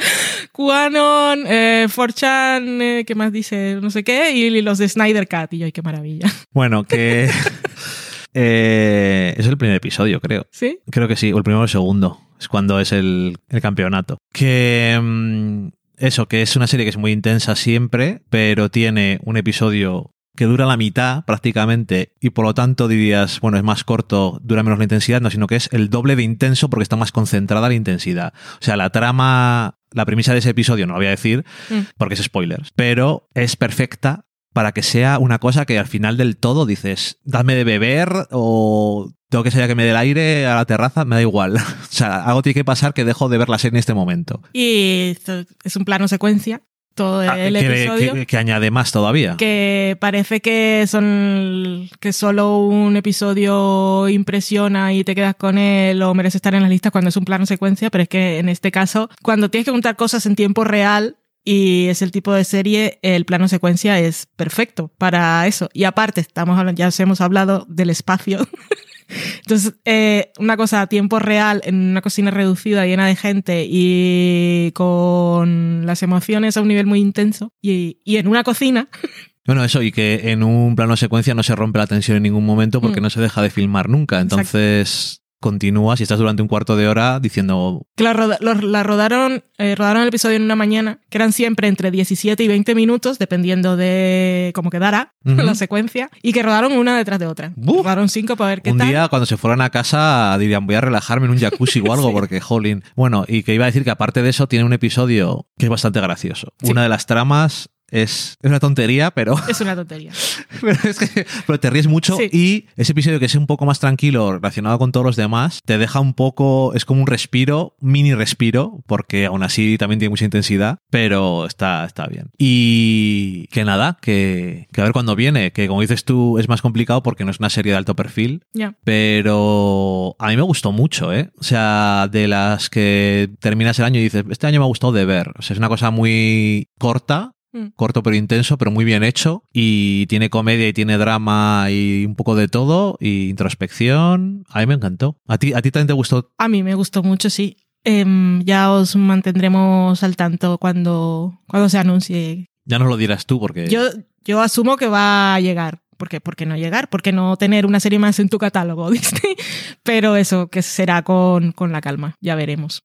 QAnon, 0.51 1.43
eh, 1.45 1.85
4chan, 1.93 2.81
eh, 2.81 3.03
¿qué 3.05 3.13
más 3.13 3.31
dice? 3.31 3.77
No 3.79 3.91
sé 3.91 4.03
qué, 4.03 4.31
y 4.31 4.61
los 4.63 4.79
de 4.79 4.89
Snyder 4.89 5.27
Cat. 5.27 5.53
Y 5.53 5.59
yo, 5.59 5.65
ay, 5.65 5.71
qué 5.71 5.83
maravilla. 5.83 6.27
Bueno, 6.53 6.85
que 6.85 7.29
eh, 8.39 9.33
es 9.35 9.47
el 9.47 9.57
primer 9.57 9.75
episodio, 9.77 10.19
creo. 10.21 10.45
¿Sí? 10.51 10.79
Creo 10.91 11.07
que 11.07 11.15
sí, 11.15 11.33
o 11.33 11.37
el 11.37 11.43
primero 11.43 11.61
o 11.61 11.63
el 11.63 11.69
segundo. 11.69 12.19
Es 12.39 12.47
cuando 12.47 12.79
es 12.79 12.91
el, 12.91 13.37
el 13.49 13.61
campeonato. 13.61 14.19
Que 14.31 14.99
mm, 15.01 15.69
eso, 15.97 16.27
que 16.27 16.43
es 16.43 16.55
una 16.55 16.67
serie 16.67 16.85
que 16.85 16.91
es 16.91 16.97
muy 16.97 17.11
intensa 17.11 17.55
siempre, 17.55 18.21
pero 18.29 18.69
tiene 18.69 19.19
un 19.23 19.37
episodio 19.37 20.11
que 20.35 20.45
dura 20.45 20.67
la 20.67 20.77
mitad 20.77 21.25
prácticamente 21.25 22.13
y 22.21 22.29
por 22.29 22.45
lo 22.45 22.53
tanto 22.53 22.87
dirías, 22.87 23.39
bueno, 23.39 23.57
es 23.57 23.63
más 23.63 23.83
corto, 23.83 24.39
dura 24.43 24.61
menos 24.61 24.77
la 24.77 24.85
intensidad, 24.85 25.19
no, 25.19 25.31
sino 25.31 25.47
que 25.47 25.55
es 25.55 25.67
el 25.71 25.89
doble 25.89 26.15
de 26.15 26.21
intenso 26.21 26.69
porque 26.69 26.83
está 26.83 26.95
más 26.95 27.11
concentrada 27.11 27.69
la 27.69 27.73
intensidad. 27.73 28.33
O 28.61 28.63
sea, 28.63 28.77
la 28.77 28.91
trama, 28.91 29.79
la 29.91 30.05
premisa 30.05 30.33
de 30.33 30.39
ese 30.39 30.51
episodio, 30.51 30.85
no 30.85 30.93
lo 30.93 30.99
voy 30.99 31.07
a 31.07 31.09
decir 31.09 31.43
Mm. 31.71 31.79
porque 31.97 32.13
es 32.13 32.21
spoilers, 32.21 32.69
pero 32.75 33.27
es 33.33 33.55
perfecta 33.55 34.26
para 34.53 34.71
que 34.71 34.81
sea 34.83 35.19
una 35.19 35.39
cosa 35.39 35.65
que 35.65 35.77
al 35.79 35.87
final 35.87 36.17
del 36.17 36.37
todo 36.37 36.65
dices, 36.65 37.19
dame 37.23 37.55
de 37.55 37.63
beber 37.63 38.09
o 38.31 39.11
tengo 39.29 39.43
que 39.43 39.51
salir 39.51 39.65
a 39.65 39.67
que 39.67 39.75
me 39.75 39.83
dé 39.83 39.91
el 39.91 39.97
aire 39.97 40.45
a 40.47 40.55
la 40.55 40.65
terraza, 40.65 41.05
me 41.05 41.15
da 41.15 41.21
igual. 41.21 41.55
o 41.57 41.61
sea, 41.89 42.23
algo 42.25 42.41
tiene 42.41 42.55
que 42.55 42.65
pasar 42.65 42.93
que 42.93 43.05
dejo 43.05 43.29
de 43.29 43.37
ver 43.37 43.49
la 43.49 43.57
serie 43.59 43.75
en 43.75 43.79
este 43.79 43.93
momento. 43.93 44.41
Y 44.53 45.15
es 45.63 45.75
un 45.75 45.85
plano 45.85 46.07
secuencia 46.07 46.61
todo 46.95 47.19
Ah, 47.19 47.37
el 47.39 47.53
que, 47.53 47.67
episodio. 47.83 48.13
que- 48.15 48.25
que 48.25 48.37
añade 48.37 48.71
más 48.71 48.91
todavía. 48.91 49.35
que 49.37 49.95
parece 49.99 50.41
que 50.41 50.85
son 50.87 51.87
que 51.99 52.11
solo 52.11 52.57
un 52.57 52.97
episodio 52.97 54.09
impresiona 54.09 54.93
y 54.93 55.03
te 55.03 55.13
quedas 55.13 55.35
con 55.35 55.59
él 55.59 56.01
o 56.01 56.15
merece 56.15 56.37
estar 56.39 56.55
en 56.55 56.61
las 56.61 56.71
listas 56.71 56.91
cuando 56.91 57.09
es 57.09 57.17
un 57.17 57.25
plano 57.25 57.45
secuencia, 57.45 57.91
pero 57.91 58.01
es 58.01 58.09
que 58.09 58.39
en 58.39 58.49
este 58.49 58.71
caso, 58.71 59.09
cuando 59.21 59.49
tienes 59.51 59.65
que 59.65 59.71
contar 59.71 59.95
cosas 59.95 60.25
en 60.25 60.35
tiempo 60.35 60.63
real 60.63 61.17
y 61.49 61.87
es 61.87 62.01
el 62.01 62.11
tipo 62.11 62.33
de 62.33 62.43
serie, 62.43 62.99
el 63.01 63.23
plano 63.23 63.47
secuencia 63.47 63.97
es 63.99 64.27
perfecto 64.35 64.91
para 64.97 65.47
eso. 65.47 65.69
Y 65.73 65.85
aparte, 65.85 66.19
estamos 66.19 66.59
hablando, 66.59 66.77
ya 66.77 66.89
os 66.89 66.99
hemos 66.99 67.21
hablado 67.21 67.65
del 67.69 67.89
espacio. 67.89 68.39
Entonces, 69.43 69.75
eh, 69.85 70.33
una 70.37 70.57
cosa 70.57 70.81
a 70.81 70.87
tiempo 70.87 71.19
real 71.19 71.61
en 71.63 71.75
una 71.91 72.01
cocina 72.01 72.29
reducida, 72.31 72.85
llena 72.85 73.07
de 73.07 73.15
gente 73.15 73.65
y 73.69 74.71
con 74.73 75.85
las 75.85 76.03
emociones 76.03 76.57
a 76.57 76.61
un 76.61 76.67
nivel 76.67 76.85
muy 76.85 76.99
intenso 76.99 77.53
y, 77.61 77.99
y 78.03 78.17
en 78.17 78.27
una 78.27 78.43
cocina 78.43 78.89
Bueno, 79.45 79.63
eso, 79.63 79.81
y 79.81 79.93
que 79.93 80.31
en 80.31 80.43
un 80.43 80.75
plano 80.75 80.97
secuencia 80.97 81.33
no 81.33 81.41
se 81.41 81.55
rompe 81.55 81.79
la 81.79 81.87
tensión 81.87 82.17
en 82.17 82.23
ningún 82.23 82.45
momento 82.45 82.81
porque 82.81 82.99
Mm. 82.99 83.03
no 83.03 83.09
se 83.09 83.21
deja 83.21 83.41
de 83.41 83.49
filmar 83.49 83.87
nunca. 83.87 84.19
Entonces 84.19 85.21
continúas 85.39 85.99
y 85.99 86.03
estás 86.03 86.19
durante 86.19 86.41
un 86.41 86.47
cuarto 86.47 86.75
de 86.75 86.87
hora 86.87 87.19
diciendo, 87.19 87.85
Que 87.95 88.03
la, 88.03 88.13
roda- 88.13 88.37
lo- 88.41 88.53
la 88.55 88.83
rodaron, 88.83 89.43
eh, 89.57 89.75
rodaron 89.75 90.01
el 90.01 90.07
episodio 90.07 90.35
en 90.35 90.43
una 90.43 90.55
mañana, 90.55 90.99
que 91.09 91.17
eran 91.17 91.31
siempre 91.31 91.67
entre 91.67 91.91
17 91.91 92.43
y 92.43 92.47
20 92.47 92.73
minutos, 92.75 93.19
dependiendo 93.19 93.77
de 93.77 94.51
cómo 94.55 94.69
quedara 94.69 95.13
la 95.23 95.55
secuencia, 95.55 96.09
y 96.21 96.33
que 96.33 96.43
rodaron 96.43 96.73
una 96.73 96.97
detrás 96.97 97.19
de 97.19 97.27
otra. 97.27 97.53
Buf. 97.55 97.77
Rodaron 97.83 98.09
cinco 98.09 98.35
para 98.35 98.49
ver 98.49 98.61
qué 98.61 98.71
un 98.71 98.77
tal. 98.79 98.87
día 98.87 99.07
cuando 99.09 99.25
se 99.25 99.37
fueran 99.37 99.61
a 99.61 99.69
casa 99.69 100.35
dirían, 100.39 100.65
voy 100.65 100.75
a 100.75 100.81
relajarme 100.81 101.25
en 101.27 101.31
un 101.33 101.39
jacuzzi 101.39 101.81
o 101.81 101.93
algo 101.93 102.07
Sí. 102.09 102.13
porque, 102.13 102.39
jolín. 102.41 102.83
Bueno, 102.95 103.25
y 103.27 103.43
que 103.43 103.53
iba 103.53 103.65
a 103.65 103.67
decir 103.67 103.83
que 103.83 103.91
aparte 103.91 104.21
de 104.21 104.29
eso 104.29 104.47
tiene 104.47 104.65
un 104.65 104.73
episodio 104.73 105.47
que 105.57 105.65
es 105.65 105.69
bastante 105.69 106.01
gracioso. 106.01 106.53
Sí. 106.61 106.71
Una 106.71 106.83
de 106.83 106.89
las 106.89 107.05
tramas 107.05 107.69
es, 107.91 108.37
es 108.41 108.49
una 108.49 108.59
tontería, 108.59 109.11
pero, 109.11 109.35
Es 109.47 109.61
una 109.61 109.75
tontería. 109.75 110.11
pero 110.61 110.77
es 110.83 110.97
que 110.99 111.25
pero 111.45 111.59
te 111.59 111.69
ríes 111.69 111.87
mucho 111.87 112.15
Sí. 112.17 112.29
y 112.31 112.65
ese 112.75 112.91
episodio 112.93 113.19
que 113.19 113.25
es 113.25 113.35
un 113.35 113.47
poco 113.47 113.65
más 113.65 113.79
tranquilo 113.79 114.31
relacionado 114.33 114.77
con 114.79 114.91
todos 114.91 115.05
los 115.05 115.15
demás, 115.15 115.59
te 115.65 115.77
deja 115.77 115.99
un 115.99 116.13
poco, 116.13 116.73
es 116.73 116.85
como 116.85 117.01
un 117.01 117.07
respiro, 117.07 117.75
mini 117.79 118.13
respiro, 118.13 118.83
porque 118.87 119.25
aún 119.25 119.43
así 119.43 119.77
también 119.77 119.99
tiene 119.99 120.09
mucha 120.09 120.25
intensidad, 120.25 120.79
pero 120.89 121.45
está, 121.45 121.85
está 121.85 122.07
bien. 122.07 122.29
Y 122.37 123.47
que 123.47 123.63
nada, 123.63 123.97
que, 124.01 124.67
que 124.71 124.81
a 124.81 124.83
ver 124.83 124.93
cuándo 124.93 125.15
viene, 125.15 125.51
que 125.51 125.67
como 125.67 125.81
dices 125.81 126.03
tú 126.05 126.37
es 126.39 126.47
más 126.49 126.61
complicado 126.61 127.03
porque 127.03 127.25
no 127.25 127.31
es 127.31 127.39
una 127.39 127.49
serie 127.49 127.71
de 127.73 127.77
alto 127.77 127.95
perfil, 127.95 128.43
Ya. 128.53 128.75
pero 128.83 130.15
a 130.19 130.27
mí 130.29 130.35
me 130.35 130.41
gustó 130.41 130.71
mucho, 130.71 131.13
¿eh? 131.13 131.31
O 131.39 131.43
sea, 131.43 132.07
de 132.11 132.27
las 132.27 132.69
que 132.69 133.29
terminas 133.39 133.79
el 133.79 133.85
año 133.85 133.99
y 133.99 134.03
dices, 134.03 134.23
este 134.29 134.47
año 134.47 134.59
me 134.59 134.65
ha 134.65 134.67
gustado 134.67 134.93
de 134.93 135.05
ver. 135.05 135.31
O 135.37 135.41
sea, 135.41 135.53
es 135.53 135.59
una 135.59 135.69
cosa 135.69 135.91
muy 135.91 136.69
corta, 136.79 137.33
Mm. 137.53 137.67
corto 137.75 138.03
pero 138.03 138.15
intenso, 138.15 138.57
pero 138.57 138.71
muy 138.71 138.85
bien 138.85 139.03
hecho. 139.03 139.43
Y 139.53 140.05
tiene 140.07 140.29
comedia 140.29 140.67
y 140.67 140.73
tiene 140.73 140.97
drama 140.97 141.67
y 141.69 142.05
un 142.05 142.15
poco 142.15 142.35
de 142.35 142.47
todo. 142.47 142.97
Y 142.99 143.29
introspección. 143.29 144.43
A 144.49 144.59
mí 144.59 144.65
me 144.65 144.73
encantó. 144.75 145.17
¿A 145.27 145.37
ti, 145.37 145.53
a 145.53 145.61
ti 145.61 145.71
también 145.71 145.87
te 145.87 145.93
gustó? 145.93 146.31
A 146.37 146.47
mí 146.47 146.63
me 146.63 146.75
gustó 146.75 147.03
mucho, 147.03 147.29
sí. 147.29 147.57
Em, 147.83 148.43
ya 148.43 148.71
os 148.71 148.95
mantendremos 148.95 150.03
al 150.03 150.15
tanto 150.15 150.57
cuando, 150.57 151.39
cuando 151.47 151.69
se 151.69 151.77
anuncie. 151.77 152.49
Ya 152.65 152.79
nos 152.79 152.89
lo 152.89 152.97
dirás 152.97 153.25
tú 153.25 153.39
porque... 153.39 153.67
Yo, 153.69 153.81
yo 154.25 154.41
asumo 154.41 154.75
que 154.75 154.87
va 154.87 155.35
a 155.35 155.39
llegar. 155.39 155.79
¿Por 155.95 156.09
qué? 156.09 156.19
¿Por 156.19 156.35
qué 156.35 156.45
no 156.45 156.57
llegar? 156.57 156.89
¿Por 156.89 157.01
qué 157.01 157.11
no 157.11 157.37
tener 157.37 157.65
una 157.65 157.79
serie 157.79 157.97
más 157.97 158.19
en 158.19 158.29
tu 158.29 158.37
catálogo, 158.37 158.91
Disney? 158.91 159.35
Pero 159.83 160.15
eso, 160.15 160.47
que 160.47 160.61
será 160.61 161.01
con, 161.01 161.53
con 161.53 161.71
la 161.71 161.81
calma. 161.81 162.15
Ya 162.19 162.35
veremos. 162.35 162.83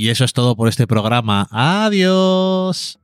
Y 0.00 0.08
eso 0.08 0.24
es 0.24 0.32
todo 0.32 0.56
por 0.56 0.66
este 0.66 0.86
programa. 0.86 1.46
Adiós. 1.50 2.98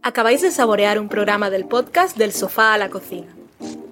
Acabáis 0.00 0.42
de 0.42 0.52
saborear 0.52 1.00
un 1.00 1.08
programa 1.08 1.50
del 1.50 1.66
podcast 1.66 2.16
Del 2.16 2.32
sofá 2.32 2.74
a 2.74 2.78
la 2.78 2.88
cocina. 2.88 3.34